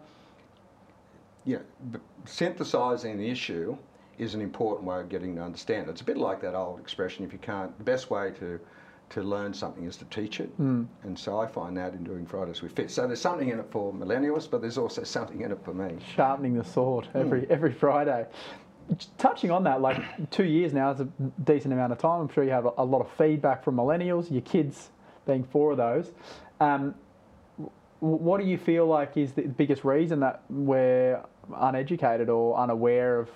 you 1.47 1.57
know, 1.57 2.01
synthesizing 2.27 3.17
the 3.17 3.31
issue 3.31 3.77
is 4.19 4.35
an 4.35 4.41
important 4.41 4.87
way 4.87 5.01
of 5.01 5.09
getting 5.09 5.37
to 5.37 5.43
understand 5.43 5.89
it. 5.89 5.93
It's 5.93 6.01
a 6.01 6.05
bit 6.05 6.17
like 6.17 6.41
that 6.43 6.55
old 6.55 6.81
expression: 6.81 7.25
if 7.25 7.33
you 7.33 7.39
can't, 7.39 7.77
the 7.79 7.85
best 7.85 8.11
way 8.11 8.33
to 8.39 8.61
to 9.11 9.23
learn 9.23 9.55
something 9.55 9.85
is 9.85 9.97
to 9.97 10.05
teach 10.07 10.41
it. 10.41 10.51
And 10.59 10.89
so 11.19 11.39
I 11.39 11.47
find 11.47 11.77
that 11.77 11.93
in 11.95 12.03
doing 12.03 12.27
Fridays 12.27 12.61
with 12.63 12.73
Fit. 12.73 12.91
So 12.91 13.07
there's 13.07 13.21
something 13.21 13.49
in 13.51 13.61
it 13.61 13.67
for 13.71 13.93
millennials, 13.93 14.51
but 14.51 14.61
there's 14.61 14.79
also 14.79 15.05
something 15.05 15.43
in 15.43 15.53
it 15.53 15.59
for 15.65 15.73
me. 15.73 15.97
Sharpening 16.15 16.55
the 16.55 16.65
sword 16.65 17.07
Hmm. 17.07 17.19
every 17.19 17.47
every 17.51 17.73
Friday. 17.73 18.27
Touching 19.19 19.51
on 19.51 19.65
that, 19.65 19.81
like 19.81 20.31
two 20.31 20.45
years 20.45 20.73
now 20.73 20.91
is 20.91 21.01
a 21.01 21.09
decent 21.45 21.73
amount 21.75 21.93
of 21.93 21.99
time. 21.99 22.21
I'm 22.21 22.29
sure 22.29 22.45
you 22.45 22.51
have 22.51 22.67
a, 22.67 22.73
a 22.79 22.85
lot 22.85 23.01
of 23.01 23.11
feedback 23.13 23.65
from 23.65 23.77
millennials, 23.77 24.31
your 24.31 24.43
kids 24.43 24.91
being 25.27 25.43
four 25.45 25.73
of 25.73 25.77
those. 25.77 26.13
Um, 26.61 26.95
what 28.01 28.41
do 28.41 28.47
you 28.47 28.59
feel 28.59 28.87
like 28.87 29.17
is 29.17 29.33
the 29.33 29.43
biggest 29.43 29.85
reason 29.85 30.21
that 30.21 30.43
we're 30.51 31.21
uneducated 31.57 32.29
or 32.29 32.57
unaware 32.57 33.19
of 33.21 33.29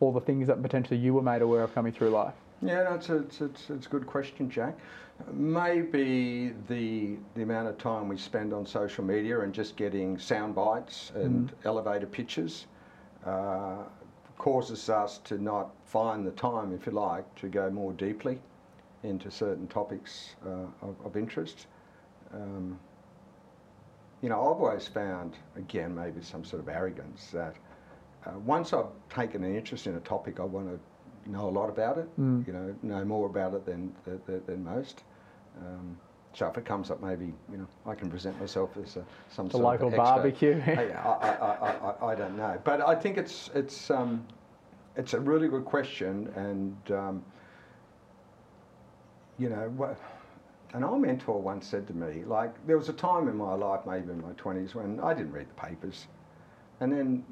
all 0.00 0.12
the 0.12 0.20
things 0.20 0.48
that 0.48 0.60
potentially 0.60 0.98
you 0.98 1.14
were 1.14 1.22
made 1.22 1.40
aware 1.42 1.62
of 1.62 1.74
coming 1.74 1.92
through 1.92 2.10
life? 2.10 2.34
Yeah, 2.64 2.84
no, 2.84 2.94
it's, 2.94 3.08
a, 3.08 3.16
it's, 3.16 3.40
it's, 3.40 3.70
it's 3.70 3.86
a 3.86 3.88
good 3.88 4.06
question, 4.06 4.48
Jack. 4.48 4.78
Maybe 5.32 6.52
the 6.68 7.16
the 7.34 7.42
amount 7.42 7.68
of 7.68 7.78
time 7.78 8.08
we 8.08 8.16
spend 8.16 8.52
on 8.52 8.66
social 8.66 9.04
media 9.04 9.40
and 9.40 9.52
just 9.52 9.76
getting 9.76 10.18
sound 10.18 10.54
bites 10.54 11.12
and 11.14 11.52
elevator 11.64 12.06
pitches 12.06 12.66
uh, 13.26 13.84
causes 14.38 14.88
us 14.88 15.18
to 15.18 15.38
not 15.38 15.70
find 15.84 16.26
the 16.26 16.32
time, 16.32 16.72
if 16.72 16.86
you 16.86 16.92
like, 16.92 17.32
to 17.36 17.48
go 17.48 17.70
more 17.70 17.92
deeply 17.92 18.40
into 19.02 19.30
certain 19.30 19.66
topics 19.68 20.34
uh, 20.46 20.66
of, 20.86 20.96
of 21.04 21.16
interest. 21.16 21.66
Um, 22.32 22.78
you 24.22 24.28
know, 24.28 24.36
I've 24.40 24.60
always 24.60 24.86
found, 24.86 25.36
again, 25.56 25.94
maybe 25.94 26.22
some 26.22 26.44
sort 26.44 26.62
of 26.62 26.68
arrogance 26.68 27.28
that 27.32 27.54
uh, 28.26 28.38
once 28.44 28.72
I've 28.72 28.86
taken 29.10 29.44
an 29.44 29.54
interest 29.54 29.86
in 29.86 29.96
a 29.96 30.00
topic, 30.00 30.40
I 30.40 30.44
want 30.44 30.68
to 30.68 30.78
know 31.26 31.48
a 31.48 31.50
lot 31.50 31.68
about 31.68 31.98
it. 31.98 32.08
Mm. 32.20 32.46
You 32.46 32.52
know, 32.52 32.74
know 32.82 33.04
more 33.04 33.26
about 33.26 33.54
it 33.54 33.64
than 33.66 33.92
than, 34.04 34.42
than 34.46 34.64
most. 34.64 35.04
Um, 35.58 35.96
so 36.34 36.46
if 36.46 36.56
it 36.56 36.64
comes 36.64 36.90
up, 36.90 37.02
maybe 37.02 37.32
you 37.50 37.58
know 37.58 37.66
I 37.86 37.94
can 37.94 38.08
present 38.10 38.38
myself 38.40 38.70
as 38.82 38.96
a, 38.96 39.04
some 39.30 39.46
The 39.46 39.52
sort 39.52 39.64
local 39.64 39.88
of 39.88 39.94
expert. 39.94 40.04
barbecue. 40.04 40.60
Hey, 40.60 40.92
I, 40.92 41.12
I, 41.12 41.28
I, 41.30 41.90
I, 41.90 42.06
I 42.12 42.14
don't 42.14 42.36
know, 42.36 42.58
but 42.64 42.80
I 42.80 42.94
think 42.94 43.18
it's 43.18 43.50
it's 43.54 43.90
um, 43.90 44.26
it's 44.96 45.14
a 45.14 45.20
really 45.20 45.48
good 45.48 45.64
question, 45.64 46.32
and 46.36 46.76
um, 46.96 47.24
you 49.38 49.48
know 49.48 49.70
what. 49.76 49.98
An 50.74 50.84
old 50.84 51.02
mentor 51.02 51.38
once 51.38 51.66
said 51.66 51.86
to 51.88 51.92
me, 51.92 52.24
like, 52.24 52.54
there 52.66 52.78
was 52.78 52.88
a 52.88 52.94
time 52.94 53.28
in 53.28 53.36
my 53.36 53.52
life, 53.52 53.80
maybe 53.86 54.10
in 54.10 54.22
my 54.22 54.30
20s, 54.30 54.74
when 54.74 54.98
I 55.00 55.12
didn't 55.12 55.32
read 55.32 55.46
the 55.50 55.60
papers. 55.60 56.06
And 56.80 56.90
then 56.90 57.22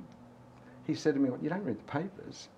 he 0.87 0.95
said 0.95 1.15
to 1.15 1.21
me, 1.21 1.31
well, 1.31 1.39
You 1.43 1.49
don't 1.49 1.65
read 1.65 1.79
the 1.79 1.91
papers? 1.91 2.49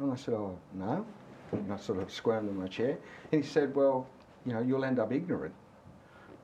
And 0.00 0.12
I 0.12 0.16
said, 0.16 0.34
oh, 0.34 0.58
no. 0.74 1.06
And 1.52 1.72
I 1.72 1.76
sort 1.76 1.98
of 1.98 2.10
squirmed 2.10 2.48
in 2.48 2.56
my 2.56 2.66
chair. 2.66 2.98
And 3.32 3.44
he 3.44 3.48
said, 3.48 3.74
well, 3.74 4.06
you 4.46 4.54
know, 4.54 4.60
you'll 4.60 4.84
end 4.84 4.98
up 4.98 5.12
ignorant. 5.12 5.54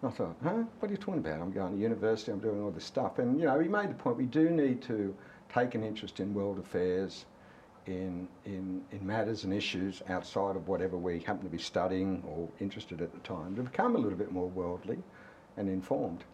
And 0.03 0.12
I 0.12 0.14
thought, 0.14 0.37
huh? 0.42 0.62
What 0.79 0.88
are 0.88 0.92
you 0.92 0.99
talking 0.99 1.21
about? 1.21 1.40
I'm 1.40 1.53
going 1.53 1.73
to 1.73 1.79
university, 1.79 2.33
I'm 2.33 2.38
doing 2.38 2.62
all 2.62 2.71
this 2.71 2.85
stuff. 2.85 3.19
And, 3.19 3.40
you 3.40 3.47
know, 3.47 3.59
he 3.59 3.69
made 3.69 3.90
the 3.90 3.95
point 3.95 4.19
we 4.19 4.27
do 4.27 4.51
need 4.51 4.83
to 4.83 5.14
take 5.53 5.75
an 5.75 5.83
interest 5.83 6.21
in 6.21 6.35
world 6.35 6.59
affairs, 6.59 7.25
in, 7.87 8.29
in, 8.45 8.83
in 8.90 9.07
matters 9.07 9.45
and 9.45 9.55
issues 9.55 10.03
outside 10.09 10.57
of 10.57 10.69
whatever 10.69 10.97
we 10.97 11.21
happen 11.21 11.45
to 11.45 11.49
be 11.49 11.59
studying 11.59 12.23
or 12.27 12.49
interested 12.61 13.01
at 13.01 13.12
the 13.12 13.21
time 13.21 13.55
to 13.57 13.62
become 13.62 13.95
a 13.95 13.99
little 13.99 14.19
bit 14.19 14.33
more 14.33 14.49
worldly 14.49 14.99
and 15.57 15.69
informed. 15.69 16.25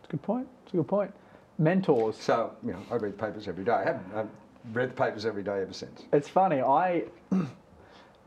It's 0.00 0.08
a 0.08 0.12
good 0.12 0.22
point. 0.22 0.48
It's 0.64 0.72
a 0.72 0.78
good 0.78 0.88
point. 0.88 1.12
Mentors. 1.58 2.16
So, 2.16 2.54
you 2.64 2.72
know, 2.72 2.82
I 2.90 2.96
read 2.96 3.18
papers 3.18 3.46
every 3.46 3.64
day. 3.64 3.72
I 3.72 3.84
have 3.84 4.00
I've 4.14 4.28
read 4.72 4.90
the 4.90 4.94
papers 4.94 5.26
every 5.26 5.42
day 5.42 5.60
ever 5.60 5.72
since. 5.72 6.02
It's 6.12 6.28
funny. 6.28 6.60
I 6.60 7.04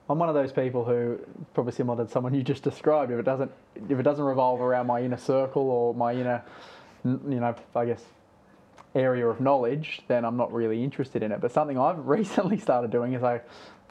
I'm 0.10 0.20
one 0.20 0.30
of 0.30 0.36
those 0.36 0.52
people 0.52 0.86
who 0.86 1.20
probably 1.54 1.74
similar 1.74 2.06
to 2.06 2.10
someone 2.10 2.34
you 2.34 2.44
just 2.44 2.64
described. 2.64 3.12
If 3.12 3.20
it 3.20 3.26
doesn't 3.26 3.52
if 3.90 4.00
it 4.00 4.04
doesn't 4.04 4.24
revolve 4.24 4.62
around 4.62 4.88
my 4.88 5.02
inner 5.02 5.18
circle 5.18 5.70
or 5.70 5.94
my 5.94 6.14
inner 6.14 6.44
you 7.04 7.20
know 7.24 7.56
I 7.76 7.86
guess 7.86 8.04
area 8.96 9.28
of 9.28 9.40
knowledge, 9.40 10.02
then 10.08 10.26
I'm 10.26 10.38
not 10.38 10.52
really 10.52 10.84
interested 10.84 11.24
in 11.24 11.32
it. 11.32 11.42
But 11.42 11.52
something 11.52 11.78
I've 11.78 12.08
recently 12.08 12.58
started 12.58 12.92
doing 12.92 13.14
is 13.14 13.24
I 13.24 13.42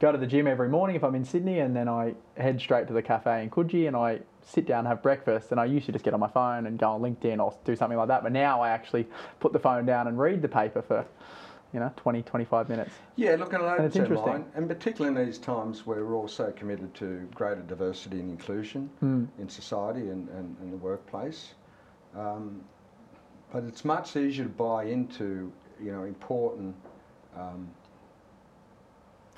go 0.01 0.13
to 0.13 0.19
the 0.19 0.27
gym 0.27 0.47
every 0.47 0.69
morning 0.69 0.97
if 0.97 1.05
I'm 1.05 1.15
in 1.15 1.25
Sydney, 1.25 1.61
and 1.61 1.75
then 1.75 1.89
I 1.89 2.15
head 2.37 2.61
straight 2.61 2.87
to 2.89 2.93
the 2.93 3.03
cafe 3.03 3.43
in 3.43 3.51
Coogee 3.51 3.87
and 3.87 3.97
I 3.97 4.21
sit 4.43 4.67
down 4.67 4.81
and 4.81 4.89
have 4.89 5.03
breakfast. 5.03 5.51
And 5.51 5.61
I 5.61 5.65
used 5.65 5.87
to 5.87 5.93
just 5.93 6.05
get 6.05 6.15
on 6.15 6.21
my 6.21 6.29
phone 6.29 6.67
and 6.67 6.79
go 6.79 6.91
on 6.91 7.01
LinkedIn 7.01 7.43
or 7.43 7.57
do 7.65 7.75
something 7.77 7.99
like 7.99 8.09
that. 8.09 8.23
But 8.23 8.33
now 8.33 8.61
I 8.61 8.71
actually 8.71 9.07
put 9.41 9.53
the 9.53 9.59
phone 9.59 9.87
down 9.87 10.07
and 10.07 10.19
read 10.19 10.43
the 10.43 10.49
paper 10.49 10.83
for 10.83 11.07
you 11.73 11.81
know 11.81 11.93
20 11.97 12.23
25 12.23 12.69
minutes 12.69 12.91
Yeah, 13.17 13.37
look, 13.37 13.53
and, 13.53 13.63
And 13.65 13.85
it's 13.85 13.97
interesting. 13.97 14.47
And 14.55 14.69
particularly 14.69 15.19
in 15.21 15.27
these 15.27 15.39
times 15.39 15.87
where 15.87 16.05
we're 16.05 16.15
all 16.15 16.29
so 16.29 16.53
committed 16.53 16.95
to 16.95 17.29
greater 17.35 17.63
diversity 17.63 18.21
and 18.21 18.31
inclusion 18.31 18.91
Hmm. 19.01 19.25
in 19.39 19.49
society 19.49 20.09
and, 20.11 20.29
and, 20.31 20.57
and 20.61 20.73
the 20.73 20.77
workplace. 20.77 21.55
Um, 22.17 22.63
but 23.53 23.65
it's 23.65 23.85
much 23.85 24.17
easier 24.17 24.45
to 24.45 24.51
buy 24.51 24.85
into, 24.85 25.53
you 25.81 25.93
know, 25.93 26.05
important 26.05 26.75
um, 27.37 27.69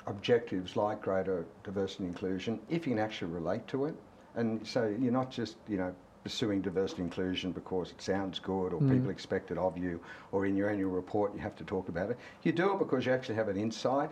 objectives 0.07 0.75
like 0.75 1.01
greater 1.01 1.45
diversity 1.63 2.05
and 2.05 2.13
inclusion 2.13 2.59
if 2.69 2.87
you 2.87 2.93
can 2.95 3.03
actually 3.03 3.31
relate 3.31 3.67
to 3.67 3.85
it. 3.85 3.95
And 4.35 4.65
so 4.65 4.93
you're 4.99 5.11
not 5.11 5.31
just, 5.31 5.57
you 5.67 5.77
know, 5.77 5.93
pursuing 6.29 6.61
diversity 6.61 7.01
inclusion 7.01 7.51
because 7.51 7.89
it 7.89 7.99
sounds 7.99 8.37
good 8.37 8.71
or 8.71 8.79
people 8.81 9.09
expect 9.09 9.49
it 9.49 9.57
of 9.57 9.75
you 9.75 9.99
or 10.31 10.45
in 10.45 10.55
your 10.55 10.69
annual 10.69 10.91
report 10.91 11.33
you 11.33 11.39
have 11.39 11.55
to 11.55 11.63
talk 11.63 11.89
about 11.89 12.11
it. 12.11 12.19
You 12.43 12.51
do 12.51 12.71
it 12.73 12.77
because 12.77 13.03
you 13.07 13.11
actually 13.11 13.33
have 13.33 13.47
an 13.47 13.57
insight 13.57 14.11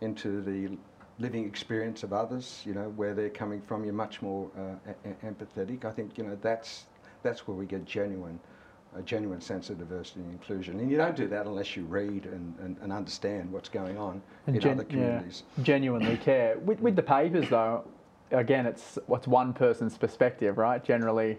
into 0.00 0.40
the 0.40 0.78
living 1.18 1.44
experience 1.44 2.02
of 2.04 2.14
others, 2.14 2.62
you 2.64 2.72
know, 2.72 2.88
where 2.96 3.12
they're 3.12 3.28
coming 3.28 3.60
from. 3.60 3.84
You're 3.84 3.92
much 3.92 4.22
more 4.22 4.50
uh, 4.56 4.92
e- 5.06 5.26
empathetic. 5.26 5.84
I 5.84 5.90
think, 5.90 6.16
you 6.16 6.24
know, 6.24 6.38
that's, 6.40 6.86
that's 7.22 7.46
where 7.46 7.56
we 7.56 7.66
get 7.66 7.84
genuine 7.84 8.40
a 8.96 9.02
genuine 9.02 9.42
sense 9.42 9.68
of 9.68 9.78
diversity 9.78 10.20
and 10.20 10.32
inclusion. 10.32 10.80
And 10.80 10.90
you 10.90 10.96
don't 10.96 11.14
do 11.14 11.28
that 11.28 11.44
unless 11.44 11.76
you 11.76 11.84
read 11.84 12.24
and, 12.24 12.54
and, 12.58 12.74
and 12.80 12.90
understand 12.90 13.52
what's 13.52 13.68
going 13.68 13.98
on 13.98 14.22
in 14.46 14.58
gen- 14.58 14.72
other 14.72 14.84
communities. 14.84 15.42
Yeah, 15.58 15.64
genuinely 15.64 16.16
care. 16.28 16.56
With, 16.60 16.80
with 16.80 16.96
the 16.96 17.02
papers, 17.02 17.50
though, 17.50 17.84
again, 18.30 18.66
it's 18.66 18.98
what's 19.06 19.26
one 19.26 19.52
person's 19.52 19.96
perspective, 19.96 20.58
right? 20.58 20.82
Generally, 20.82 21.38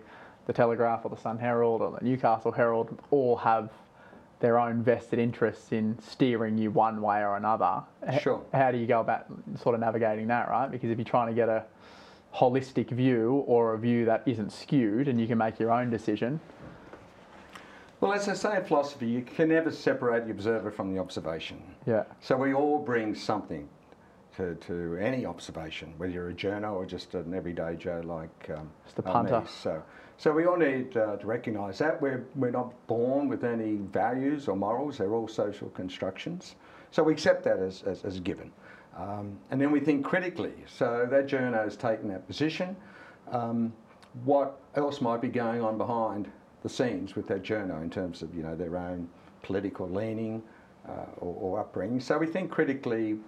the 0.49 0.53
Telegraph 0.53 1.05
or 1.05 1.09
the 1.09 1.15
Sun 1.21 1.37
Herald 1.37 1.79
or 1.83 1.95
the 1.99 2.03
Newcastle 2.03 2.51
Herald 2.51 2.97
all 3.11 3.35
have 3.35 3.69
their 4.39 4.57
own 4.57 4.81
vested 4.81 5.19
interests 5.19 5.71
in 5.71 5.95
steering 6.01 6.57
you 6.57 6.71
one 6.71 7.03
way 7.03 7.19
or 7.19 7.37
another. 7.37 7.83
Sure. 8.19 8.41
How 8.51 8.71
do 8.71 8.79
you 8.79 8.87
go 8.87 8.99
about 8.99 9.27
sort 9.61 9.75
of 9.75 9.81
navigating 9.81 10.25
that, 10.29 10.49
right? 10.49 10.71
Because 10.71 10.89
if 10.89 10.97
you're 10.97 11.05
trying 11.05 11.27
to 11.27 11.35
get 11.35 11.49
a 11.49 11.65
holistic 12.33 12.89
view 12.89 13.43
or 13.45 13.75
a 13.75 13.77
view 13.77 14.05
that 14.05 14.23
isn't 14.25 14.51
skewed 14.51 15.07
and 15.07 15.21
you 15.21 15.27
can 15.27 15.37
make 15.37 15.59
your 15.59 15.69
own 15.69 15.91
decision, 15.91 16.39
Well, 18.01 18.13
as 18.13 18.27
I 18.27 18.33
say 18.33 18.57
in 18.57 18.63
philosophy, 18.65 19.05
you 19.05 19.21
can 19.21 19.49
never 19.49 19.69
separate 19.69 20.25
the 20.25 20.31
observer 20.31 20.71
from 20.71 20.91
the 20.91 20.99
observation. 20.99 21.61
yeah. 21.85 22.05
So 22.21 22.35
we 22.35 22.55
all 22.55 22.79
bring 22.79 23.13
something 23.13 23.69
to, 24.37 24.55
to 24.55 24.97
any 24.99 25.27
observation, 25.27 25.93
whether 25.97 26.11
you're 26.11 26.29
a 26.29 26.33
journo 26.33 26.73
or 26.73 26.87
just 26.87 27.13
an 27.13 27.35
everyday 27.35 27.75
Joe 27.75 28.01
like 28.03 28.49
um, 28.57 28.71
Just 28.85 28.97
a 28.97 29.03
punter. 29.03 29.41
me. 29.41 29.47
So, 29.61 29.83
so 30.19 30.33
we 30.33 30.45
all 30.45 30.57
need 30.57 30.97
uh, 30.97 31.15
to 31.15 31.25
recognise 31.25 31.77
that 31.77 32.01
we're, 32.01 32.25
we're 32.35 32.51
not 32.51 32.73
born 32.87 33.29
with 33.29 33.45
any 33.45 33.75
values 33.77 34.49
or 34.49 34.57
morals. 34.57 34.97
They're 34.97 35.13
all 35.13 35.29
social 35.29 35.69
constructions. 35.69 36.55
So 36.91 37.03
we 37.03 37.13
accept 37.13 37.41
that 37.45 37.59
as, 37.59 37.83
as, 37.83 38.03
as 38.03 38.17
a 38.17 38.19
given. 38.19 38.51
Um, 38.97 39.39
and 39.49 39.61
then 39.61 39.71
we 39.71 39.79
think 39.79 40.03
critically. 40.03 40.51
So 40.67 41.07
that 41.09 41.27
journo 41.27 41.63
has 41.63 41.77
taken 41.77 42.09
that 42.09 42.27
position. 42.27 42.75
Um, 43.31 43.71
what 44.25 44.59
else 44.75 44.99
might 44.99 45.21
be 45.21 45.29
going 45.29 45.61
on 45.61 45.77
behind 45.77 46.29
the 46.63 46.69
scenes 46.69 47.15
with 47.15 47.25
that 47.27 47.41
journo 47.41 47.81
in 47.81 47.89
terms 47.89 48.21
of 48.21 48.35
you 48.35 48.43
know 48.43 48.57
their 48.57 48.75
own 48.75 49.07
political 49.41 49.87
leaning 49.87 50.43
uh, 50.85 51.05
or, 51.19 51.53
or 51.53 51.59
upbringing? 51.61 52.01
So 52.01 52.17
we 52.17 52.27
think 52.27 52.51
critically 52.51 53.19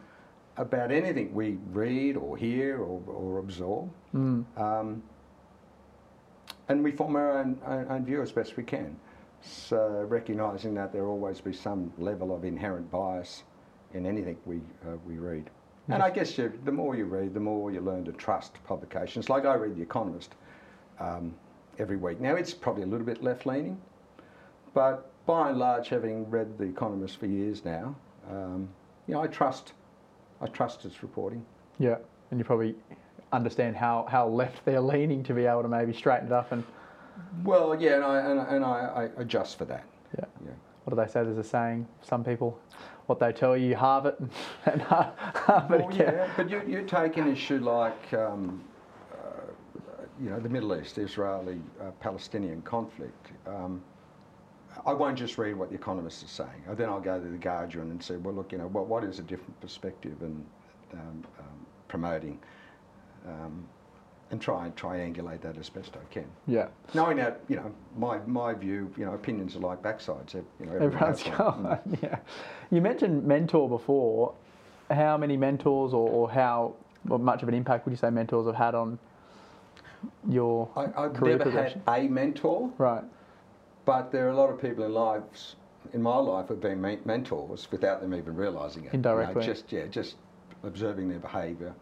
about 0.58 0.92
anything 0.92 1.34
we 1.34 1.58
read 1.72 2.18
or 2.18 2.36
hear 2.36 2.80
or, 2.80 3.02
or 3.08 3.40
absorb. 3.40 3.90
Um, 4.58 5.02
and 6.72 6.82
we 6.82 6.92
form 6.92 7.18
our 7.18 7.40
own, 7.40 7.60
own, 7.66 7.86
own 7.90 8.06
view 8.06 8.22
as 8.22 8.32
best 8.32 8.56
we 8.56 8.64
can. 8.64 8.98
So 9.42 10.06
recognising 10.08 10.74
that 10.76 10.94
there 10.94 11.04
will 11.04 11.12
always 11.12 11.42
be 11.42 11.52
some 11.52 11.92
level 11.98 12.34
of 12.34 12.46
inherent 12.46 12.90
bias 12.90 13.44
in 13.94 14.06
anything 14.06 14.38
we, 14.46 14.58
uh, 14.88 14.96
we 15.06 15.16
read. 15.16 15.50
And 15.90 16.02
I 16.02 16.10
guess 16.10 16.38
you, 16.38 16.54
the 16.64 16.72
more 16.72 16.96
you 16.96 17.06
read, 17.06 17.34
the 17.34 17.40
more 17.40 17.72
you 17.72 17.82
learn 17.82 18.06
to 18.06 18.14
trust 18.14 18.54
publications. 18.64 19.30
Like 19.30 19.46
I 19.46 19.56
read 19.56 19.76
The 19.76 19.82
Economist 19.82 20.36
um, 21.00 21.34
every 21.78 21.98
week. 21.98 22.22
Now 22.22 22.36
it's 22.36 22.54
probably 22.54 22.84
a 22.84 22.86
little 22.86 23.06
bit 23.06 23.22
left 23.22 23.46
leaning, 23.46 23.82
but 24.74 25.12
by 25.26 25.50
and 25.50 25.60
large, 25.60 25.90
having 25.90 26.30
read 26.30 26.58
The 26.58 26.64
Economist 26.66 27.18
for 27.18 27.26
years 27.26 27.66
now, 27.66 27.96
um, 28.30 28.70
you 29.08 29.16
know, 29.16 29.22
I 29.22 29.28
trust, 29.28 29.74
I 30.40 30.48
trust 30.48 30.86
its 30.86 31.04
reporting. 31.04 31.46
Yeah, 31.80 31.98
and 32.30 32.40
you 32.40 32.46
probably 32.46 32.76
understand 33.34 33.76
how, 33.76 34.06
how 34.10 34.28
left 34.28 34.64
they're 34.66 34.82
leaning 34.82 35.24
to 35.24 35.34
be 35.34 35.46
able 35.46 35.62
to 35.62 35.68
maybe 35.68 35.94
straighten 35.94 36.28
it 36.28 36.34
up 36.34 36.52
and 36.52 36.64
Well, 37.44 37.80
yeah, 37.80 37.96
and 37.96 38.04
I, 38.04 38.18
and, 38.20 38.40
I- 38.40 38.56
and 38.56 38.66
I, 38.66 39.10
I 39.18 39.22
adjust 39.22 39.58
for 39.58 39.66
that. 39.66 39.84
yeah. 40.18 40.26
Yeah. 40.46 40.52
What 40.84 40.96
do 40.96 41.02
they 41.06 41.08
say? 41.12 41.24
There's 41.24 41.38
a 41.38 41.44
saying. 41.44 41.88
Some 42.02 42.24
people, 42.24 42.60
what 43.06 43.20
they 43.20 43.32
tell 43.32 43.56
you, 43.56 43.76
halve 43.76 44.08
it, 44.08 44.20
and 44.66 44.82
halve 44.82 45.72
it 45.72 45.80
Well, 45.82 45.90
again. 45.90 46.14
yeah, 46.14 46.30
but 46.36 46.50
you, 46.50 46.62
you 46.68 46.82
take 46.84 47.18
an 47.18 47.32
issue 47.32 47.60
like, 47.60 48.14
um, 48.14 48.64
uh, 49.14 49.18
you 50.22 50.30
know, 50.32 50.40
the 50.40 50.50
Middle 50.50 50.76
East, 50.80 50.98
Israeli 50.98 51.62
uh, 51.80 51.92
Palestinian 52.00 52.62
conflict. 52.64 53.28
Um, 53.46 53.82
I 54.86 54.94
won't 54.94 55.18
just 55.18 55.38
read 55.38 55.56
what 55.56 55.70
the 55.70 55.76
economists 55.76 56.24
are 56.24 56.46
saying. 56.46 56.64
Then 56.76 56.90
I'll 56.90 57.00
go 57.02 57.20
to 57.22 57.28
the 57.28 57.38
Guardian 57.38 57.92
and 57.92 58.02
say, 58.04 58.16
well, 58.16 58.34
look, 58.34 58.52
you 58.52 58.58
know, 58.58 58.68
what, 58.68 58.88
what 58.88 59.04
is 59.04 59.20
a 59.20 59.24
different 59.24 59.60
perspective 59.62 60.16
and 60.22 60.44
um, 60.94 61.24
um, 61.40 61.66
promoting, 61.90 62.40
um, 63.28 63.66
and 64.32 64.40
try 64.40 64.66
and 64.66 64.76
triangulate 64.76 65.42
that 65.42 65.58
as 65.58 65.70
best 65.70 65.96
I 65.96 66.14
can. 66.14 66.26
Yeah. 66.48 66.68
Knowing 66.94 67.18
that, 67.18 67.42
you 67.50 67.58
know, 67.58 67.72
my, 67.98 68.20
my 68.28 68.54
view, 68.54 68.92
you 68.98 69.06
know, 69.06 69.14
opinions 69.14 69.56
are 69.56 69.60
like 69.60 69.82
backsides. 69.82 70.34
You 70.34 70.46
know, 70.62 70.72
everyone 70.74 70.94
Everyone's 70.94 71.22
has 71.22 71.28
one. 71.28 71.38
got 71.38 71.60
one. 71.60 72.00
Yeah. 72.02 72.20
You 72.72 72.82
mentioned 72.82 73.26
mentor 73.26 73.68
before. 73.68 74.34
How 74.90 75.18
many 75.18 75.38
mentors, 75.38 75.94
or, 75.94 76.10
or 76.10 76.30
how 76.30 76.74
well, 77.06 77.20
much 77.20 77.44
of 77.44 77.50
an 77.50 77.54
impact 77.54 77.86
would 77.86 77.92
you 77.92 77.98
say 77.98 78.10
mentors 78.10 78.46
have 78.46 78.56
had 78.56 78.76
on 78.76 79.00
your 80.28 80.70
I, 80.76 81.06
I've 81.06 81.14
career 81.14 81.38
never 81.38 81.52
had 81.52 81.82
a 81.88 82.08
mentor. 82.08 82.72
Right. 82.78 83.04
But 83.86 84.12
there 84.12 84.28
are 84.28 84.32
a 84.32 84.36
lot 84.36 84.50
of 84.50 84.62
people 84.62 84.84
in 84.84 84.94
lives, 84.94 85.56
in 85.94 86.02
my 86.02 86.18
life, 86.18 86.48
who've 86.48 86.60
been 86.60 86.82
mentors 87.06 87.68
without 87.72 88.02
them 88.02 88.14
even 88.14 88.36
realising 88.36 88.84
it. 88.84 88.94
You 88.94 89.00
know, 89.00 89.12
Indirectly. 89.12 89.46
just 89.46 89.72
yeah, 89.72 89.88
just 89.88 90.16
observing 90.64 91.10
their 91.10 91.20
behaviour, 91.20 91.74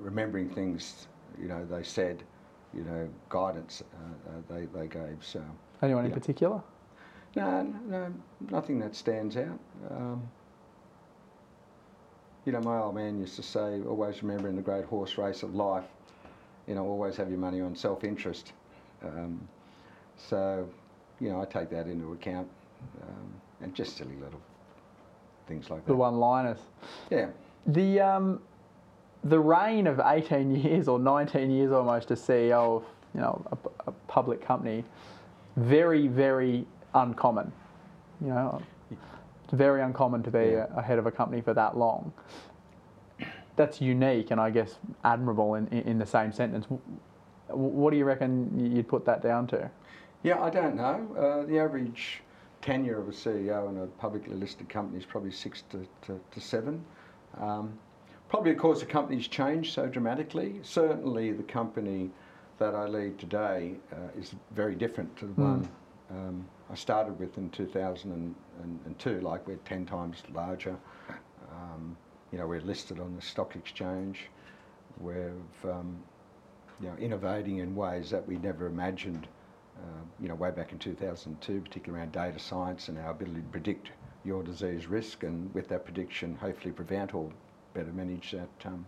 remembering 0.00 0.48
things 0.48 1.06
you 1.40 1.48
know 1.48 1.64
they 1.64 1.82
said, 1.82 2.22
you 2.74 2.82
know, 2.82 3.08
guidance 3.28 3.82
uh, 3.94 4.30
uh, 4.30 4.54
they 4.54 4.66
they 4.66 4.86
gave. 4.86 5.18
So 5.20 5.42
Anyone 5.82 6.06
in 6.06 6.12
particular? 6.12 6.60
no, 7.36 7.62
no, 7.86 8.12
nothing 8.50 8.78
that 8.80 8.96
stands 8.96 9.36
out. 9.36 9.58
Um, 9.90 10.28
you 12.44 12.52
know, 12.52 12.60
my 12.60 12.78
old 12.78 12.94
man 12.94 13.18
used 13.18 13.36
to 13.36 13.42
say, 13.42 13.82
always 13.82 14.22
remember 14.22 14.48
in 14.48 14.56
the 14.56 14.62
great 14.62 14.86
horse 14.86 15.18
race 15.18 15.42
of 15.42 15.54
life, 15.54 15.84
you 16.66 16.74
know, 16.74 16.84
always 16.84 17.16
have 17.16 17.28
your 17.28 17.38
money 17.38 17.60
on 17.60 17.76
self-interest. 17.76 18.54
Um, 19.04 19.46
so, 20.16 20.68
you 21.20 21.28
know, 21.28 21.42
I 21.42 21.44
take 21.44 21.68
that 21.70 21.86
into 21.86 22.12
account, 22.12 22.48
um, 23.02 23.32
and 23.60 23.74
just 23.74 23.98
silly 23.98 24.16
little 24.16 24.40
things 25.46 25.68
like 25.70 25.84
that. 25.84 25.88
The 25.88 25.96
one-liners. 25.96 26.58
Yeah. 27.10 27.28
The 27.66 28.00
um, 28.00 28.40
the 29.24 29.38
reign 29.38 29.86
of 29.86 30.00
18 30.04 30.54
years 30.54 30.88
or 30.88 30.98
19 30.98 31.50
years 31.50 31.72
almost 31.72 32.10
as 32.10 32.20
CEO 32.20 32.76
of 32.76 32.84
you 33.14 33.20
know 33.20 33.44
a, 33.52 33.88
a 33.88 33.92
public 34.06 34.40
company, 34.40 34.84
very 35.56 36.06
very 36.08 36.66
uncommon. 36.94 37.52
You 38.20 38.28
know, 38.28 38.62
It's 38.90 39.52
very 39.52 39.80
uncommon 39.82 40.22
to 40.24 40.30
be 40.30 40.38
Yeah. 40.52 40.66
a, 40.74 40.78
a 40.78 40.82
head 40.82 40.98
of 40.98 41.06
a 41.06 41.10
company 41.10 41.40
for 41.40 41.54
that 41.54 41.76
long. 41.76 42.12
That's 43.56 43.80
unique 43.80 44.30
and 44.30 44.40
I 44.40 44.50
guess 44.50 44.76
admirable 45.04 45.54
in, 45.54 45.66
in, 45.68 45.82
in 45.82 45.98
the 45.98 46.06
same 46.06 46.32
sentence. 46.32 46.66
What 47.48 47.90
do 47.90 47.96
you 47.96 48.04
reckon 48.04 48.58
you'd 48.74 48.88
put 48.88 49.04
that 49.06 49.22
down 49.22 49.46
to? 49.48 49.70
Yeah, 50.22 50.40
I 50.42 50.50
don't 50.50 50.76
know. 50.76 51.06
Uh, 51.16 51.46
the 51.46 51.58
average 51.58 52.20
tenure 52.60 53.00
of 53.00 53.08
a 53.08 53.12
CEO 53.12 53.68
in 53.70 53.78
a 53.78 53.86
publicly 53.86 54.34
listed 54.34 54.68
company 54.68 54.98
is 54.98 55.06
probably 55.06 55.30
six 55.30 55.62
to, 55.70 55.86
to, 56.02 56.20
to 56.30 56.40
seven. 56.40 56.84
Um, 57.40 57.72
probably, 58.28 58.50
of 58.52 58.58
course, 58.58 58.80
the 58.80 58.86
company's 58.86 59.28
changed 59.28 59.72
so 59.72 59.86
dramatically. 59.86 60.60
Certainly, 60.62 61.32
the 61.32 61.42
company 61.42 62.10
that 62.58 62.74
I 62.74 62.86
lead 62.86 63.18
today 63.18 63.74
uh, 63.92 64.18
is 64.18 64.34
very 64.52 64.74
different 64.74 65.16
to 65.18 65.26
the 65.26 65.32
Mm. 65.32 65.44
one 65.44 65.68
um, 66.10 66.48
I 66.70 66.74
started 66.74 67.18
with 67.18 67.36
in 67.38 67.50
2002. 67.50 69.20
Like, 69.20 69.46
we're 69.46 69.56
10 69.56 69.86
times 69.86 70.22
larger. 70.32 70.76
Um, 71.52 71.96
you 72.32 72.38
know, 72.38 72.46
we're 72.46 72.60
listed 72.60 72.98
on 73.00 73.14
the 73.14 73.22
stock 73.22 73.56
exchange. 73.56 74.28
We're, 75.00 75.32
um, 75.64 75.96
you 76.80 76.88
know, 76.88 76.96
innovating 76.96 77.58
in 77.58 77.74
ways 77.74 78.10
that 78.10 78.26
we 78.26 78.36
never 78.36 78.66
imagined 78.66 79.26
uh, 79.78 80.02
you 80.20 80.28
know, 80.28 80.34
way 80.34 80.50
back 80.50 80.72
in 80.72 80.78
2002, 80.78 81.60
particularly 81.60 82.00
around 82.00 82.10
data 82.12 82.38
science 82.38 82.88
and 82.88 82.98
our 82.98 83.10
ability 83.12 83.40
to 83.40 83.46
predict 83.48 83.90
your 84.24 84.42
disease 84.42 84.86
risk, 84.88 85.22
and 85.22 85.54
with 85.54 85.68
that 85.68 85.84
prediction, 85.84 86.34
hopefully 86.40 86.72
prevent 86.72 87.14
or 87.14 87.30
better 87.78 87.92
manage 87.92 88.32
that 88.32 88.66
um, 88.66 88.84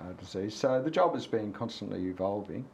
uh, 0.00 0.12
disease. 0.18 0.54
So 0.56 0.82
the 0.82 0.90
job 0.90 1.14
has 1.14 1.26
been 1.26 1.52
constantly 1.52 2.06
evolving, 2.08 2.64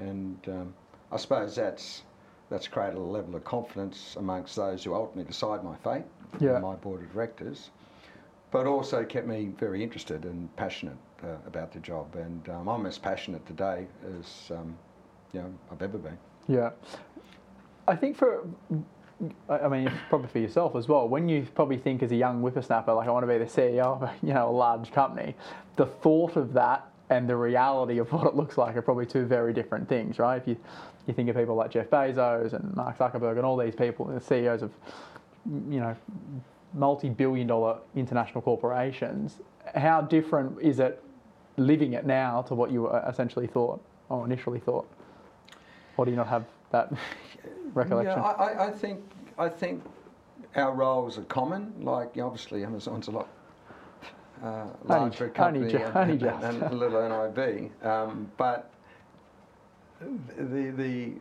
and 0.00 0.38
um, 0.48 0.74
I 1.12 1.16
suppose 1.16 1.54
that's 1.54 2.02
that's 2.50 2.66
created 2.66 2.96
a 2.96 3.00
level 3.00 3.36
of 3.36 3.44
confidence 3.44 4.16
amongst 4.18 4.56
those 4.56 4.82
who 4.82 4.92
ultimately 4.92 5.30
decide 5.30 5.62
my 5.62 5.76
fate, 5.76 6.02
Yeah. 6.40 6.58
my 6.58 6.74
board 6.74 7.00
of 7.02 7.12
directors, 7.12 7.70
but 8.50 8.66
also 8.66 9.04
kept 9.04 9.28
me 9.28 9.52
very 9.56 9.84
interested 9.84 10.24
and 10.24 10.54
passionate 10.56 10.96
uh, 11.22 11.36
about 11.46 11.70
the 11.72 11.78
job. 11.78 12.16
And 12.16 12.48
um, 12.48 12.68
I'm 12.68 12.84
as 12.86 12.98
passionate 12.98 13.46
today 13.46 13.86
as 14.18 14.50
um, 14.50 14.76
you 15.32 15.40
know 15.42 15.54
I've 15.70 15.82
ever 15.82 15.98
been. 15.98 16.18
Yeah. 16.48 16.70
I 17.86 17.94
think 17.94 18.16
for, 18.16 18.44
I 19.48 19.68
mean, 19.68 19.92
probably 20.08 20.28
for 20.28 20.38
yourself 20.38 20.74
as 20.76 20.88
well, 20.88 21.08
when 21.08 21.28
you 21.28 21.46
probably 21.54 21.76
think 21.76 22.02
as 22.02 22.10
a 22.10 22.16
young 22.16 22.40
whippersnapper, 22.40 22.94
like 22.94 23.06
I 23.08 23.10
want 23.10 23.24
to 23.24 23.32
be 23.32 23.38
the 23.38 23.44
CEO 23.44 23.84
of 23.84 24.02
a, 24.02 24.14
you 24.22 24.32
know, 24.32 24.48
a 24.48 24.50
large 24.50 24.92
company, 24.92 25.34
the 25.76 25.86
thought 25.86 26.36
of 26.36 26.52
that 26.54 26.86
and 27.10 27.28
the 27.28 27.36
reality 27.36 27.98
of 27.98 28.10
what 28.12 28.26
it 28.26 28.34
looks 28.34 28.56
like 28.56 28.76
are 28.76 28.82
probably 28.82 29.04
two 29.04 29.26
very 29.26 29.52
different 29.52 29.88
things, 29.88 30.18
right? 30.18 30.40
If 30.40 30.46
you, 30.46 30.56
you 31.06 31.12
think 31.14 31.28
of 31.28 31.36
people 31.36 31.56
like 31.56 31.70
Jeff 31.70 31.90
Bezos 31.90 32.52
and 32.52 32.74
Mark 32.76 32.98
Zuckerberg 32.98 33.36
and 33.36 33.44
all 33.44 33.56
these 33.56 33.74
people, 33.74 34.06
the 34.06 34.20
CEOs 34.20 34.62
of, 34.62 34.70
you 35.68 35.80
know, 35.80 35.96
multi-billion 36.72 37.48
dollar 37.48 37.78
international 37.96 38.42
corporations, 38.42 39.40
how 39.74 40.00
different 40.00 40.60
is 40.62 40.78
it 40.78 41.02
living 41.56 41.94
it 41.94 42.06
now 42.06 42.42
to 42.42 42.54
what 42.54 42.70
you 42.70 42.86
uh, 42.86 43.04
essentially 43.10 43.48
thought 43.48 43.82
or 44.08 44.24
initially 44.24 44.60
thought? 44.60 44.88
Or 45.96 46.04
do 46.04 46.12
you 46.12 46.16
not 46.16 46.28
have 46.28 46.44
that 46.70 46.92
recollection? 47.74 48.18
Yeah, 48.18 48.22
I, 48.22 48.44
I- 48.52 48.66
I 48.66 48.70
think 48.70 49.00
I 49.38 49.48
think 49.48 49.82
our 50.56 50.72
roles 50.74 51.18
are 51.18 51.22
common. 51.24 51.72
Like 51.80 52.16
obviously, 52.18 52.64
Amazon's 52.64 53.08
a 53.08 53.12
lot 53.12 53.28
uh, 54.42 54.66
larger 54.84 55.28
company 55.28 55.74
only 55.94 56.18
ju- 56.18 56.28
and, 56.28 56.44
and, 56.44 56.62
and 56.62 56.78
little 56.78 57.00
NIB, 57.08 57.70
um, 57.84 58.30
but 58.36 58.70
the 60.36 60.70
the 60.70 61.12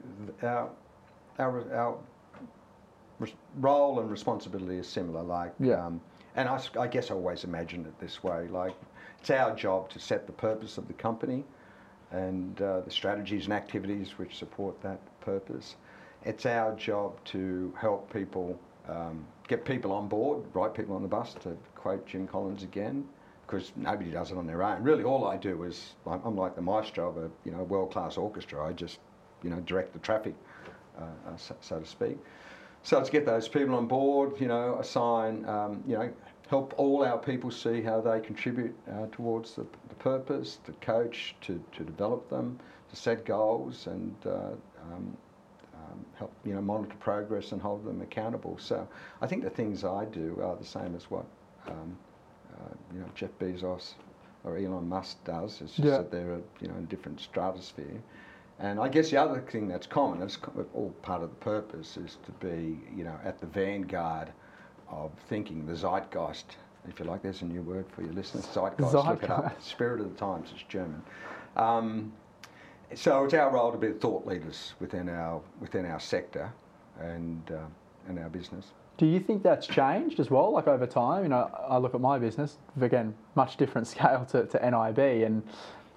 our 0.47 0.69
our, 1.37 1.73
our 1.75 1.97
role 3.59 3.99
and 3.99 4.09
responsibility 4.09 4.77
is 4.77 4.87
similar. 4.87 5.21
Like 5.23 5.53
Yeah. 5.59 5.85
um, 5.85 6.01
and 6.35 6.47
I 6.47 6.87
guess 6.87 7.11
I 7.11 7.15
always 7.15 7.43
imagined 7.43 7.85
it 7.87 7.99
this 7.99 8.23
way. 8.23 8.47
Like 8.47 8.75
it's 9.19 9.29
our 9.29 9.55
job 9.55 9.89
to 9.89 9.99
set 9.99 10.25
the 10.25 10.33
purpose 10.33 10.77
of 10.77 10.87
the 10.87 10.93
company 10.93 11.43
and 12.11 12.59
uh, 12.61 12.79
the 12.81 12.89
strategies 12.91 13.45
and 13.45 13.53
activities 13.53 14.17
which 14.17 14.37
support 14.37 14.81
that 14.81 14.99
purpose. 15.21 15.75
It's 16.23 16.45
our 16.45 16.75
job 16.75 17.23
to 17.25 17.73
help 17.79 18.11
people, 18.11 18.59
um, 18.87 19.25
get 19.47 19.63
people 19.65 19.91
on 19.91 20.07
board, 20.07 20.43
right 20.53 20.73
people 20.73 20.95
on 20.95 21.01
the 21.01 21.07
bus, 21.07 21.33
to 21.43 21.57
quote 21.75 22.05
Jim 22.05 22.27
Collins 22.27 22.63
again, 22.63 23.07
because 23.45 23.71
nobody 23.75 24.11
does 24.11 24.31
it 24.31 24.37
on 24.37 24.45
their 24.45 24.61
own. 24.63 24.83
Really, 24.83 25.03
all 25.03 25.25
I 25.27 25.37
do 25.37 25.63
is 25.63 25.95
I'm, 26.05 26.21
I'm 26.25 26.35
like 26.35 26.55
the 26.55 26.61
maestro 26.61 27.09
of 27.09 27.17
a 27.17 27.29
you 27.45 27.51
know 27.51 27.63
world-class 27.63 28.17
orchestra. 28.17 28.65
I 28.65 28.73
just 28.73 28.99
you 29.43 29.49
know 29.49 29.61
direct 29.61 29.93
the 29.93 29.99
traffic, 29.99 30.35
uh, 30.99 31.03
uh, 31.03 31.37
so, 31.37 31.55
so 31.61 31.79
to 31.79 31.85
speak. 31.85 32.17
So 32.83 32.99
it's 32.99 33.09
get 33.09 33.25
those 33.25 33.47
people 33.47 33.75
on 33.75 33.87
board, 33.87 34.39
you 34.39 34.47
know, 34.47 34.77
assign, 34.79 35.45
um, 35.45 35.83
you 35.85 35.97
know, 35.97 36.11
help 36.49 36.73
all 36.77 37.03
our 37.03 37.17
people 37.17 37.51
see 37.51 37.81
how 37.81 38.01
they 38.01 38.19
contribute 38.19 38.75
uh, 38.91 39.07
towards 39.11 39.53
the, 39.55 39.65
the 39.89 39.95
purpose, 39.95 40.59
to 40.65 40.71
coach, 40.73 41.35
to, 41.41 41.61
to 41.73 41.83
develop 41.83 42.29
them, 42.29 42.57
to 42.89 42.95
set 42.95 43.25
goals 43.25 43.87
and 43.87 44.15
uh, 44.25 44.51
um, 44.91 45.15
help, 46.19 46.31
you 46.45 46.53
know, 46.53 46.61
monitor 46.61 46.95
progress 46.99 47.51
and 47.53 47.61
hold 47.61 47.83
them 47.85 48.01
accountable. 48.01 48.57
So 48.59 48.87
I 49.21 49.27
think 49.27 49.43
the 49.43 49.49
things 49.49 49.83
I 49.83 50.05
do 50.05 50.39
are 50.43 50.55
the 50.55 50.65
same 50.65 50.95
as 50.95 51.09
what, 51.09 51.25
um, 51.67 51.97
uh, 52.53 52.73
you 52.93 52.99
know, 52.99 53.07
Jeff 53.15 53.31
Bezos 53.39 53.93
or 54.43 54.57
Elon 54.57 54.87
Musk 54.87 55.23
does. 55.23 55.61
It's 55.61 55.73
just 55.75 55.79
Yeah. 55.79 55.97
that 55.97 56.11
they're, 56.11 56.33
a, 56.35 56.41
you 56.61 56.67
know, 56.67 56.75
in 56.75 56.83
a 56.83 56.87
different 56.87 57.19
stratosphere. 57.19 58.01
And 58.59 58.79
I 58.79 58.89
guess 58.89 59.09
the 59.09 59.17
other 59.17 59.39
thing 59.39 59.69
that's 59.69 59.87
common, 59.87 60.19
that's 60.19 60.37
all 60.73 60.93
part 61.01 61.23
of 61.23 61.29
the 61.29 61.35
purpose, 61.37 61.95
is 61.95 62.17
to 62.25 62.31
be, 62.45 62.79
you 62.93 63.05
know, 63.05 63.17
at 63.23 63.39
the 63.39 63.47
vanguard 63.47 64.31
of 64.89 65.11
thinking, 65.29 65.65
the 65.65 65.73
zeitgeist, 65.75 66.57
if 66.89 66.99
you 66.99 67.05
like. 67.05 67.21
There's 67.21 67.41
a 67.41 67.45
new 67.45 67.61
word 67.61 67.85
for 67.95 68.01
your 68.01 68.11
listeners, 68.11 68.45
zeitgeist. 68.47 68.93
Look 68.93 69.23
it 69.23 69.29
up. 69.29 69.61
Spirit 69.61 70.01
of 70.01 70.09
the 70.11 70.19
times. 70.19 70.49
It's 70.53 70.63
German. 70.63 71.01
Um, 71.55 72.11
so 72.95 73.25
it's 73.25 73.33
our 73.33 73.51
role 73.51 73.71
to 73.71 73.77
be 73.77 73.87
the 73.87 73.93
thought 73.93 74.25
leaders 74.25 74.73
within 74.79 75.09
our 75.09 75.41
within 75.59 75.85
our 75.85 75.99
sector 75.99 76.51
and 76.99 77.51
uh, 77.51 77.65
and 78.07 78.19
our 78.19 78.29
business. 78.29 78.67
Do 78.97 79.05
you 79.05 79.21
think 79.21 79.43
that's 79.43 79.65
changed 79.65 80.19
as 80.19 80.29
well, 80.29 80.51
like 80.51 80.67
over 80.67 80.85
time? 80.85 81.23
You 81.23 81.29
know, 81.29 81.49
I 81.69 81.77
look 81.77 81.95
at 81.95 82.01
my 82.01 82.19
business, 82.19 82.57
again, 82.81 83.15
much 83.35 83.55
different 83.55 83.87
scale 83.93 84.25
to, 84.31 84.45
to 84.45 84.57
NIB, 84.57 85.23
and 85.25 85.41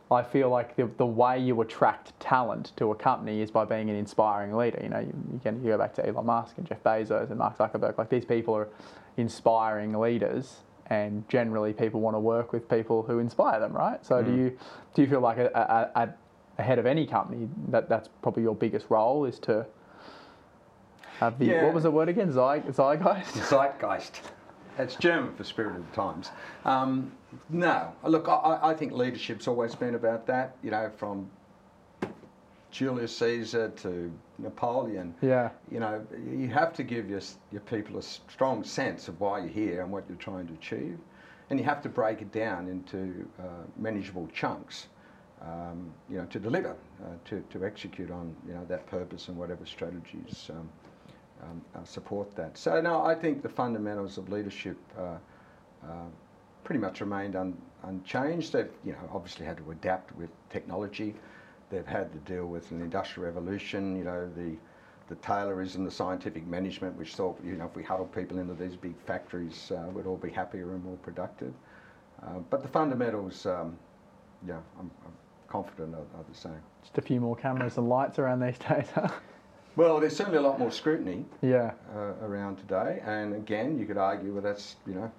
I 0.09 0.22
feel 0.22 0.50
like 0.50 0.76
the, 0.76 0.88
the 0.98 1.07
way 1.07 1.40
you 1.40 1.61
attract 1.62 2.18
talent 2.20 2.72
to 2.76 2.92
a 2.92 2.94
company 2.94 3.40
is 3.40 3.50
by 3.50 3.64
being 3.64 3.90
an 3.90 3.96
inspiring 3.96 4.55
leader. 4.55 4.78
You 4.81 4.90
know, 4.90 5.00
you, 5.00 5.12
you, 5.33 5.40
can, 5.42 5.64
you 5.64 5.70
go 5.70 5.78
back 5.78 5.94
to 5.94 6.07
Elon 6.07 6.26
Musk 6.26 6.59
and 6.59 6.66
Jeff 6.66 6.83
Bezos 6.85 7.31
and 7.31 7.38
Mark 7.38 7.59
Zuckerberg, 7.59 7.98
like 7.98 8.09
these 8.09 8.24
people 8.24 8.55
are 8.55 8.68
inspiring 9.16 9.98
leaders, 9.98 10.59
and 10.87 11.28
generally 11.28 11.72
people 11.72 12.00
want 12.00 12.14
to 12.14 12.20
work 12.20 12.52
with 12.52 12.68
people 12.68 13.02
who 13.02 13.18
inspire 13.18 13.59
them, 13.59 13.72
right? 13.72 14.05
So 14.05 14.22
do 14.22 14.35
you 14.35 14.59
do 14.94 15.02
you 15.02 15.09
feel 15.09 15.20
like 15.20 15.38
a, 15.38 15.90
a, 15.96 16.00
a, 16.02 16.14
a 16.62 16.64
head 16.64 16.79
of 16.79 16.87
any 16.87 17.07
company 17.07 17.48
that 17.68 17.88
that's 17.88 18.09
probably 18.22 18.42
your 18.44 18.55
biggest 18.55 18.87
role 18.88 19.25
is 19.25 19.38
to 19.40 19.66
have 21.18 21.38
the 21.38 21.46
Yeah. 21.46 21.64
what 21.64 21.75
was 21.75 21.83
the 21.83 21.90
word 21.90 22.09
again? 22.09 22.31
Zeitgeist. 22.33 23.35
Zeitgeist. 23.51 24.20
It's 24.79 24.96
German 24.96 25.35
for 25.35 25.44
spirit 25.44 25.77
of 25.77 25.90
the 25.90 25.94
times. 25.94 26.31
Um, 26.64 27.12
no, 27.51 27.92
look, 28.05 28.29
I- 28.29 28.33
I, 28.35 28.70
I 28.70 28.75
think 28.75 28.92
leadership's 28.92 29.46
always 29.46 29.75
been 29.75 29.94
about 29.96 30.27
that. 30.29 30.57
You 30.62 30.70
know, 30.70 30.90
from 30.96 31.29
Julius 32.70 33.14
Caesar 33.18 33.68
to 33.68 34.11
Napoleon. 34.38 35.14
Yeah. 35.20 35.51
You 35.70 35.81
know, 35.81 36.07
you 36.31 36.48
have 36.48 36.72
to 36.75 36.83
give 36.83 37.11
your, 37.11 37.20
your 37.51 37.61
people 37.62 37.98
a 37.98 38.03
strong 38.03 38.64
sense 38.64 39.09
of 39.09 39.20
why 39.20 39.40
you're 39.40 39.48
here 39.48 39.83
and 39.83 39.92
what 39.92 40.05
you're 40.09 40.16
trying 40.16 40.46
to 40.46 40.55
achieve. 40.55 40.98
And 41.51 41.59
you 41.59 41.66
have 41.66 41.83
to 41.83 41.90
break 41.90 42.22
it 42.22 42.33
down 42.33 42.66
into 42.68 43.29
uh, 43.38 43.42
manageable 43.77 44.27
chunks, 44.33 44.87
um, 45.44 45.92
you 46.09 46.18
know, 46.18 46.26
to 46.26 46.38
deliver, 46.38 46.76
uh, 47.05 47.09
to, 47.24 47.42
to 47.50 47.64
execute 47.64 48.11
on, 48.11 48.35
you 48.46 48.55
know, 48.55 48.64
that 48.68 48.87
purpose 48.87 49.28
and 49.28 49.37
whatever 49.37 49.66
strategies 49.66 50.50
um, 50.50 50.68
um, 51.42 51.62
uh, 51.74 51.85
support 51.85 52.35
that. 52.37 52.57
So, 52.57 52.81
no, 52.81 53.02
I 53.02 53.14
think 53.14 53.42
the 53.42 53.48
fundamentals 53.48 54.18
of 54.18 54.28
leadership 54.28 54.76
uh, 54.96 55.16
uh, 55.85 56.07
pretty 56.62 56.81
much 56.81 57.00
remained 57.00 57.35
un, 57.35 57.57
unchanged. 57.83 58.52
They've, 58.52 58.70
you 58.85 58.92
know, 58.92 59.11
obviously 59.12 59.44
had 59.44 59.57
to 59.59 59.70
adapt 59.72 60.14
with 60.16 60.31
technology. 60.50 61.14
They've 61.70 61.87
had 61.87 62.12
to 62.12 62.18
deal 62.33 62.46
with 62.46 62.70
an 62.70 62.81
industrial 62.81 63.26
revolution, 63.26 63.96
you 63.96 64.05
know, 64.05 64.31
the, 64.37 64.57
the 65.09 65.16
Taylorism, 65.16 65.85
the 65.85 65.90
scientific 65.90 66.46
management, 66.46 66.96
which 66.96 67.14
thought, 67.16 67.40
you 67.44 67.57
know, 67.57 67.64
if 67.64 67.74
we 67.74 67.83
huddled 67.83 68.14
people 68.14 68.38
into 68.38 68.55
these 68.55 68.76
big 68.76 68.94
factories, 69.07 69.72
uh, 69.72 69.88
we'd 69.92 70.07
all 70.07 70.16
be 70.16 70.31
happier 70.31 70.72
and 70.72 70.85
more 70.85 70.96
productive. 70.98 71.52
Uh, 72.22 72.38
but 72.50 72.62
the 72.62 72.68
fundamentals, 72.68 73.46
um, 73.46 73.76
yeah, 74.46 74.59
I'm, 74.78 74.90
I'm 75.05 75.12
confident 75.53 75.95
of, 75.95 76.07
are 76.19 76.25
the 76.29 76.35
same. 76.35 76.62
Just 76.83 76.97
a 76.97 77.03
few 77.03 77.21
more 77.21 77.37
cameras 77.37 77.77
and 77.77 77.87
lights 77.88 78.19
around 78.19 78.41
these 78.41 78.59
days. 78.59 78.87
huh? 78.95 79.09
Well, 79.75 80.01
there's 80.01 80.15
certainly 80.15 80.37
a 80.37 80.43
lot 80.43 80.59
more 80.59 80.71
scrutiny 80.71 81.25
yeah. 81.41 81.71
uh, 81.97 82.12
around 82.21 82.57
today, 82.57 83.01
and 83.07 83.35
again, 83.35 83.79
you 83.79 83.87
could 83.87 83.97
argue 83.97 84.35
that 84.35 84.43
that's, 84.43 84.77
you 84.87 84.93
know, 84.93 85.11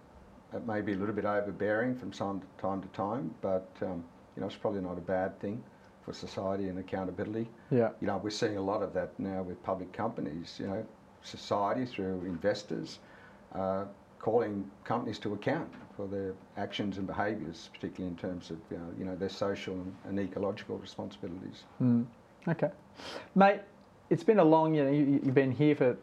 it 0.54 0.68
may 0.68 0.80
be 0.80 0.94
a 0.94 0.96
little 0.96 1.16
bit 1.16 1.26
overbearing 1.26 1.96
from 1.96 2.12
time 2.12 2.40
to 2.40 2.46
time 2.62 2.80
to 2.84 2.88
time, 2.90 3.34
but 3.42 3.68
um, 3.82 4.04
you 4.36 4.42
know, 4.42 4.46
it's 4.46 4.56
probably 4.56 4.82
not 4.82 4.96
a 5.00 5.02
bad 5.02 5.40
thing 5.40 5.64
for 6.06 6.14
society 6.14 6.68
and 6.70 6.78
accountability. 6.78 7.50
Yeah. 7.72 7.90
You 8.00 8.06
know, 8.06 8.18
we're 8.18 8.30
seeing 8.30 8.58
a 8.58 8.62
lot 8.62 8.84
of 8.84 8.94
that 8.94 9.20
now 9.20 9.42
with 9.42 9.62
public 9.64 9.92
companies. 9.92 10.58
You 10.60 10.68
know, 10.68 10.86
society 11.24 11.86
through 11.86 12.22
investors 12.26 13.00
uh, 13.56 13.86
calling 14.20 14.70
companies 14.84 15.18
to 15.20 15.34
account 15.34 15.70
for 15.96 16.08
their 16.08 16.34
actions 16.58 16.98
and 16.98 17.08
behaviours, 17.08 17.70
particularly 17.74 18.12
in 18.12 18.18
terms 18.18 18.50
of 18.50 18.58
you 18.72 18.78
know, 18.78 18.94
you 19.00 19.06
know 19.06 19.16
their 19.16 19.30
social 19.30 19.78
and, 20.06 20.20
ecological 20.20 20.78
responsibilities. 20.78 21.64
Mm. 21.82 22.06
Okay, 22.48 22.70
mate. 23.36 23.62
It's 24.10 24.24
been 24.24 24.40
a 24.40 24.44
long. 24.44 24.76
You 24.76 24.84
know, 24.84 24.92
you, 24.92 25.22
you've 25.24 25.34
been 25.34 25.52
here 25.52 25.76
for 25.76 25.98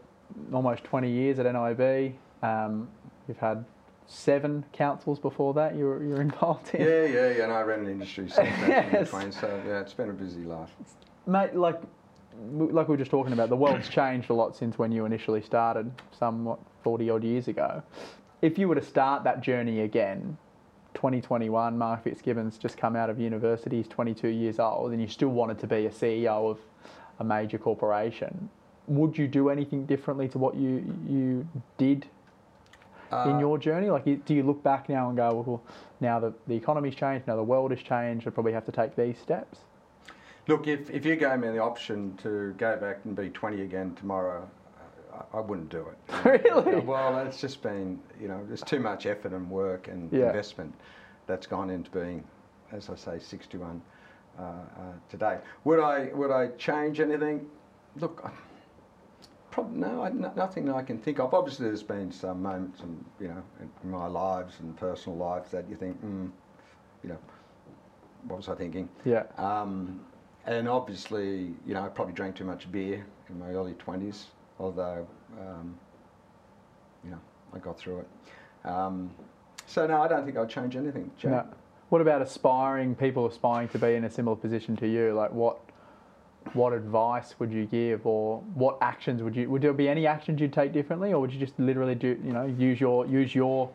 almost 0.53 0.85
20 0.85 1.11
years 1.11 1.39
at 1.39 1.45
NIB. 1.45 2.15
Um, 2.43 2.89
you've 3.29 3.39
had 3.39 3.65
seven 4.07 4.65
councils 4.73 5.21
before 5.21 5.55
that 5.55 5.77
you 5.77 5.85
were, 5.85 6.03
you 6.03 6.11
were 6.11 6.21
involved 6.31 6.75
in. 6.75 6.81
Yeah, 6.81 7.05
yeah, 7.05 7.37
yeah. 7.37 7.45
And 7.45 7.53
I 7.53 7.61
ran 7.63 7.81
an 7.81 7.89
industry 7.89 8.29
since 8.29 8.39
Yes. 8.39 9.13
1920, 9.13 9.33
so 9.33 9.63
yeah, 9.67 9.81
it's 9.81 9.95
been 9.95 10.11
a 10.11 10.15
busy 10.15 10.45
life. 10.45 10.71
Mate, 11.27 11.55
like, 11.55 11.81
like 12.51 12.89
we 12.89 12.93
were 12.93 12.97
just 12.97 13.11
talking 13.11 13.33
about, 13.33 13.51
the 13.51 13.57
world's 13.57 13.89
changed 13.89 14.31
a 14.31 14.35
lot 14.35 14.57
since 14.57 14.79
when 14.79 14.91
you 14.91 15.05
initially 15.05 15.43
started, 15.43 15.91
somewhat 16.19 16.59
40 16.83 17.11
odd 17.11 17.25
years 17.25 17.49
ago. 17.49 17.83
If 18.43 18.59
you 18.59 18.69
were 18.69 18.75
to 18.75 18.83
start 18.83 19.25
that 19.25 19.43
journey 19.43 19.81
again, 19.81 20.39
2021, 20.95 21.77
Mark 21.77 22.05
Fitzgibbon's 22.05 22.57
just 22.59 22.77
come 22.77 22.97
out 22.97 23.11
of 23.11 23.21
university, 23.21 23.77
he's 23.77 23.89
22 23.89 24.29
years 24.29 24.59
old, 24.59 24.93
and 24.93 25.01
you 25.01 25.09
still 25.09 25.29
wanted 25.29 25.59
to 25.59 25.67
be 25.67 25.87
a 25.87 25.91
CEO 25.91 26.51
of 26.51 26.59
a 27.19 27.25
major 27.25 27.59
corporation, 27.59 28.49
would 28.87 29.17
you 29.17 29.29
do 29.29 29.51
anything 29.51 29.85
differently 29.85 30.27
to 30.29 30.39
what 30.39 30.57
you 30.57 30.83
you 31.09 31.47
did 31.77 32.07
in 33.13 33.19
Uh, 33.37 33.39
your 33.39 33.59
journey? 33.59 33.91
Like, 33.91 34.25
do 34.25 34.35
you 34.35 34.43
look 34.43 34.63
back 34.63 34.89
now 34.89 35.09
and 35.09 35.17
go, 35.17 35.45
well, 35.47 35.63
now 36.01 36.19
that 36.21 36.33
the 36.49 36.55
economy's 36.57 36.95
changed, 36.95 37.27
now 37.27 37.37
the 37.37 37.43
world 37.43 37.71
has 37.73 37.83
changed, 37.83 38.27
I 38.27 38.31
probably 38.31 38.53
have 38.53 38.65
to 38.65 38.73
take 38.73 38.97
these 38.97 39.19
steps? 39.19 39.61
Look, 40.49 40.67
if, 40.67 40.91
if 40.91 41.05
you 41.05 41.17
gave 41.17 41.39
me 41.39 41.49
the 41.49 41.59
option 41.59 42.17
to 42.23 42.55
go 42.57 42.77
back 42.79 43.01
and 43.05 43.15
be 43.15 43.29
20 43.29 43.61
again 43.61 43.95
tomorrow, 43.95 44.49
I, 45.13 45.39
I 45.39 45.41
wouldn't 45.41 45.69
do 45.71 45.87
it. 45.89 45.99
Really? 46.45 46.81
Well, 46.81 47.19
it's 47.27 47.41
just 47.41 47.63
been, 47.63 47.99
you 48.21 48.29
know, 48.29 48.45
there's 48.47 48.63
too 48.63 48.81
much 48.81 49.07
effort 49.07 49.33
and 49.33 49.49
work 49.51 49.89
and 49.89 50.13
Yeah. 50.13 50.27
investment 50.27 50.75
that's 51.27 51.47
gone 51.47 51.71
into 51.71 51.91
being, 51.91 52.25
as 52.73 52.91
I 52.91 52.95
say, 52.97 53.19
61 53.19 53.81
uh, 54.39 54.43
uh, 54.43 54.53
today. 55.09 55.39
Would 55.65 55.81
I 55.81 56.11
would 56.15 56.31
I 56.31 56.49
change 56.59 57.01
anything? 57.01 57.47
Look, 57.97 58.21
I- 58.25 58.31
prob- 59.51 59.73
no, 59.73 60.03
I, 60.03 60.11
no, 60.11 60.33
nothing 60.37 60.65
that 60.67 60.75
I 60.77 60.83
can 60.83 60.99
think 60.99 61.19
of. 61.19 61.35
Obviously, 61.35 61.67
there's 61.67 61.83
been 61.83 62.13
some 62.13 62.43
moments, 62.43 62.81
in, 62.81 63.05
you 63.21 63.29
know, 63.29 63.43
in, 63.61 63.71
in 63.83 63.91
my 63.91 64.07
lives 64.07 64.55
and 64.61 64.77
personal 64.77 65.19
lives 65.19 65.51
that 65.51 65.69
you 65.69 65.77
think, 65.77 66.01
mm, 66.05 66.31
you 67.03 67.09
know, 67.11 67.19
what 68.29 68.37
was 68.37 68.49
I 68.49 68.55
thinking? 68.55 68.89
Yeah. 69.05 69.25
Um, 69.39 70.01
and 70.47 70.69
obviously, 70.69 71.55
you 71.67 71.75
know, 71.75 71.83
I 71.85 71.89
probably 71.89 72.15
drank 72.15 72.37
too 72.37 72.45
much 72.45 72.71
beer 72.71 73.05
in 73.29 73.39
my 73.39 73.49
early 73.51 73.75
20s, 73.75 74.25
although, 74.61 75.07
um, 75.41 75.75
you 77.03 77.11
know, 77.11 77.21
I 77.55 77.59
got 77.59 77.79
through 77.79 78.01
it. 78.01 78.69
Um, 78.69 79.11
so, 79.67 79.87
no, 79.87 80.03
I 80.03 80.09
don't 80.09 80.25
think 80.25 80.37
I'd 80.37 80.51
change 80.51 80.77
anything, 80.77 81.11
Jack. 81.19 81.31
No. 81.31 81.47
What 81.89 82.01
about 82.01 82.23
aspiring 82.23 82.95
people 82.95 83.27
aspiring 83.27 83.69
to 83.71 83.79
be 83.79 83.95
in 83.95 84.05
a 84.05 84.11
similar 84.11 84.37
position 84.37 84.77
to 84.77 84.87
you? 84.87 85.13
Like 85.13 85.33
what 85.33 85.59
what 86.55 86.73
advice 86.73 87.35
would 87.39 87.53
you 87.53 87.67
give 87.67 88.07
or 88.07 88.41
what 88.55 88.79
actions 88.81 89.23
would 89.23 89.37
you 89.37 89.51
would 89.51 89.61
there 89.61 89.73
be 89.73 89.89
any 89.89 90.07
actions 90.07 90.41
you'd 90.41 90.53
take 90.53 90.73
differently 90.73 91.13
or 91.13 91.21
would 91.21 91.33
you 91.33 91.39
just 91.39 91.59
literally 91.59 91.95
do 91.95 92.19
you 92.25 92.33
know 92.33 92.47
use 92.47 92.81
your 92.81 93.05
use 93.07 93.35
your 93.35 93.69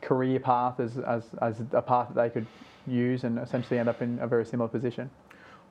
career 0.00 0.38
path 0.38 0.78
as 0.78 0.98
as, 0.98 1.24
as 1.40 1.60
a 1.72 1.82
path 1.82 2.08
that 2.08 2.22
they 2.22 2.30
could 2.30 2.46
use 2.86 3.24
and 3.24 3.38
essentially 3.38 3.78
end 3.78 3.88
up 3.88 4.02
in 4.02 4.18
a 4.20 4.26
very 4.26 4.44
similar 4.44 4.68
position? 4.68 5.10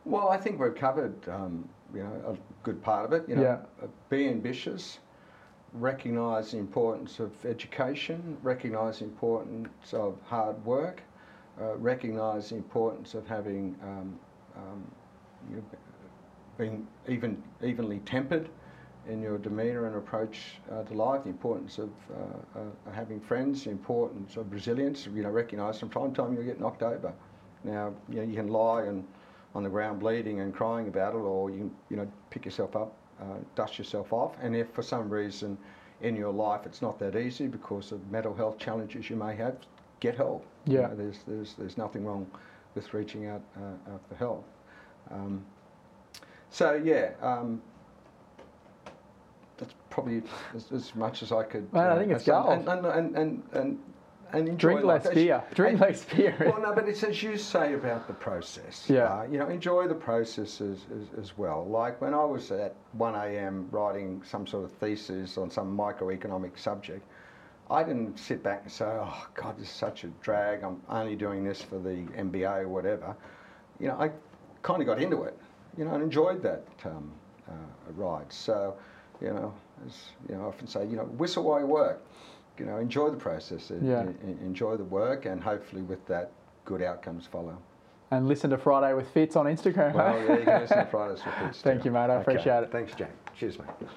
Well, 0.05 0.29
I 0.29 0.37
think 0.37 0.59
we've 0.59 0.75
covered, 0.75 1.13
um, 1.29 1.67
you 1.93 2.03
know, 2.03 2.33
a 2.33 2.37
good 2.63 2.81
part 2.81 3.05
of 3.05 3.13
it. 3.13 3.27
You 3.27 3.35
know, 3.35 3.41
Yeah. 3.41 3.87
be 4.09 4.27
ambitious, 4.27 4.99
recognise 5.73 6.51
the 6.51 6.57
importance 6.57 7.19
of 7.19 7.31
education, 7.45 8.37
recognise 8.43 8.99
the 8.99 9.05
importance 9.05 9.93
of 9.93 10.17
hard 10.25 10.63
work, 10.65 11.01
uh, 11.61 11.75
recognise 11.77 12.49
the 12.49 12.55
importance 12.55 13.13
of 13.15 13.27
having 13.27 13.75
um, 13.83 14.19
um, 14.55 14.83
you 15.49 15.57
know, 15.57 15.63
being 16.57 16.87
even 17.07 17.41
evenly 17.63 17.99
tempered 17.99 18.49
in 19.07 19.21
your 19.21 19.37
demeanour 19.37 19.87
and 19.87 19.95
approach 19.95 20.59
uh, 20.71 20.83
to 20.83 20.93
life, 20.93 21.23
the 21.23 21.29
importance 21.29 21.79
of 21.79 21.89
uh, 22.13 22.59
uh, 22.59 22.91
having 22.93 23.19
friends, 23.19 23.63
the 23.63 23.71
importance 23.71 24.37
of 24.37 24.51
resilience. 24.51 25.07
You 25.07 25.23
know, 25.23 25.29
recognise 25.31 25.79
from 25.79 25.89
time 25.89 26.13
to 26.13 26.21
time 26.21 26.33
you'll 26.33 26.43
get 26.43 26.59
knocked 26.59 26.83
over. 26.83 27.13
Now, 27.63 27.93
you 28.09 28.17
know, 28.17 28.23
you 28.23 28.35
can 28.35 28.47
lie 28.47 28.83
and 28.83 29.05
on 29.53 29.63
the 29.63 29.69
ground 29.69 29.99
bleeding 29.99 30.39
and 30.39 30.53
crying 30.53 30.87
about 30.87 31.13
it, 31.13 31.17
or 31.17 31.49
you 31.49 31.57
can, 31.57 31.71
you 31.89 31.97
know, 31.97 32.07
pick 32.29 32.45
yourself 32.45 32.75
up, 32.75 32.93
uh, 33.21 33.25
dust 33.55 33.77
yourself 33.77 34.13
off. 34.13 34.35
And 34.41 34.55
if 34.55 34.69
for 34.71 34.81
some 34.81 35.09
reason 35.09 35.57
in 36.01 36.15
your 36.15 36.31
life 36.31 36.61
it's 36.65 36.81
not 36.81 36.97
that 36.99 37.15
easy 37.15 37.47
because 37.47 37.91
of 37.91 38.09
mental 38.11 38.33
health 38.33 38.57
challenges 38.57 39.09
you 39.09 39.15
may 39.15 39.35
have, 39.35 39.55
get 39.99 40.15
help. 40.15 40.45
You 40.65 40.79
Yeah. 40.79 40.87
know, 40.87 40.95
there's, 40.95 41.19
there's, 41.27 41.53
there's 41.55 41.77
nothing 41.77 42.05
wrong 42.05 42.25
with 42.75 42.93
reaching 42.93 43.27
out 43.27 43.41
uh, 43.57 43.91
uh, 43.93 43.97
for 44.07 44.15
help. 44.15 44.47
Um, 45.11 45.45
so 46.49 46.73
yeah, 46.73 47.11
um, 47.21 47.61
that's 49.57 49.73
probably 49.89 50.23
as, 50.55 50.71
as 50.71 50.95
much 50.95 51.21
as 51.21 51.31
I 51.31 51.43
could. 51.43 51.71
Man, 51.73 51.91
I 51.91 51.97
think 51.97 52.11
it's 52.11 52.25
gold. 52.25 52.67
and, 52.67 52.85
and, 52.85 53.15
and, 53.15 53.43
and, 53.53 53.79
and, 54.33 54.47
enjoy 54.49 54.73
Drink 54.73 54.83
life. 54.85 55.05
less 55.05 55.13
beer. 55.13 55.43
Drink 55.53 55.71
and- 55.73 55.81
less 55.81 56.05
beer. 56.05 56.35
well, 56.39 56.61
no, 56.61 56.73
but 56.73 56.87
it's 56.87 57.03
as 57.03 57.21
you 57.21 57.37
say 57.37 57.73
about 57.73 58.07
the 58.07 58.13
process. 58.13 58.89
Yeah. 58.89 59.03
Uh, 59.05 59.23
you 59.31 59.37
know, 59.37 59.47
enjoy 59.47 59.87
the 59.87 59.95
process 59.95 60.61
as, 60.61 60.85
as, 60.95 61.19
as 61.19 61.37
well. 61.37 61.65
Like 61.65 61.99
when 62.01 62.13
I 62.13 62.23
was 62.23 62.51
at 62.51 62.75
1 62.93 63.15
a.m. 63.15 63.67
writing 63.71 64.21
some 64.25 64.45
sort 64.47 64.65
of 64.65 64.71
thesis 64.73 65.37
on 65.37 65.49
some 65.51 65.75
microeconomic 65.77 66.57
subject, 66.57 67.05
I 67.69 67.83
didn't 67.83 68.17
sit 68.19 68.43
back 68.43 68.63
and 68.63 68.71
say, 68.71 68.85
oh, 68.85 69.27
God, 69.33 69.57
this 69.57 69.69
is 69.69 69.73
such 69.73 70.03
a 70.03 70.07
drag. 70.21 70.63
I'm 70.63 70.81
only 70.89 71.15
doing 71.15 71.43
this 71.43 71.61
for 71.61 71.79
the 71.79 72.05
MBA 72.17 72.63
or 72.63 72.67
whatever. 72.67 73.15
You 73.79 73.87
know, 73.87 73.95
I 73.99 74.11
kind 74.61 74.81
of 74.81 74.87
got 74.87 75.01
into 75.01 75.23
it, 75.23 75.37
you 75.77 75.85
know, 75.85 75.93
and 75.93 76.03
enjoyed 76.03 76.43
that 76.43 76.65
um, 76.85 77.11
uh, 77.47 77.53
ride. 77.95 78.31
So, 78.31 78.75
you 79.21 79.29
know, 79.29 79.53
as 79.87 79.93
you 80.27 80.35
know, 80.35 80.41
I 80.43 80.45
often 80.47 80.67
say, 80.67 80.85
you 80.85 80.97
know, 80.97 81.05
whistle 81.05 81.43
while 81.43 81.59
you 81.59 81.65
work. 81.65 82.03
You 82.61 82.67
know, 82.67 82.77
enjoy 82.77 83.09
the 83.09 83.17
process, 83.17 83.71
en- 83.71 83.83
Yeah. 83.83 84.01
en- 84.01 84.37
enjoy 84.43 84.77
the 84.77 84.83
work, 84.83 85.25
and 85.25 85.41
hopefully 85.41 85.81
with 85.81 86.05
that, 86.05 86.29
good 86.63 86.83
outcomes 86.83 87.25
follow. 87.25 87.57
And 88.11 88.27
listen 88.27 88.51
to 88.51 88.57
Friday 88.59 88.93
with 88.93 89.07
Fitz 89.09 89.35
on 89.35 89.47
Instagram. 89.47 89.95
Well, 89.95 90.15
yeah, 90.23 90.37
you 90.37 90.43
can 90.45 90.61
listen 90.61 90.77
to 90.77 90.85
Fridays 90.91 91.25
with 91.25 91.33
Fitz 91.39 91.61
Thank 91.63 91.81
too. 91.81 91.85
you, 91.89 91.91
mate. 91.93 92.11
I 92.11 92.21
appreciate 92.21 92.61
it. 92.61 92.71
Thanks, 92.71 92.93
Jack. 92.93 93.09
Cheers, 93.35 93.57
mate. 93.57 93.89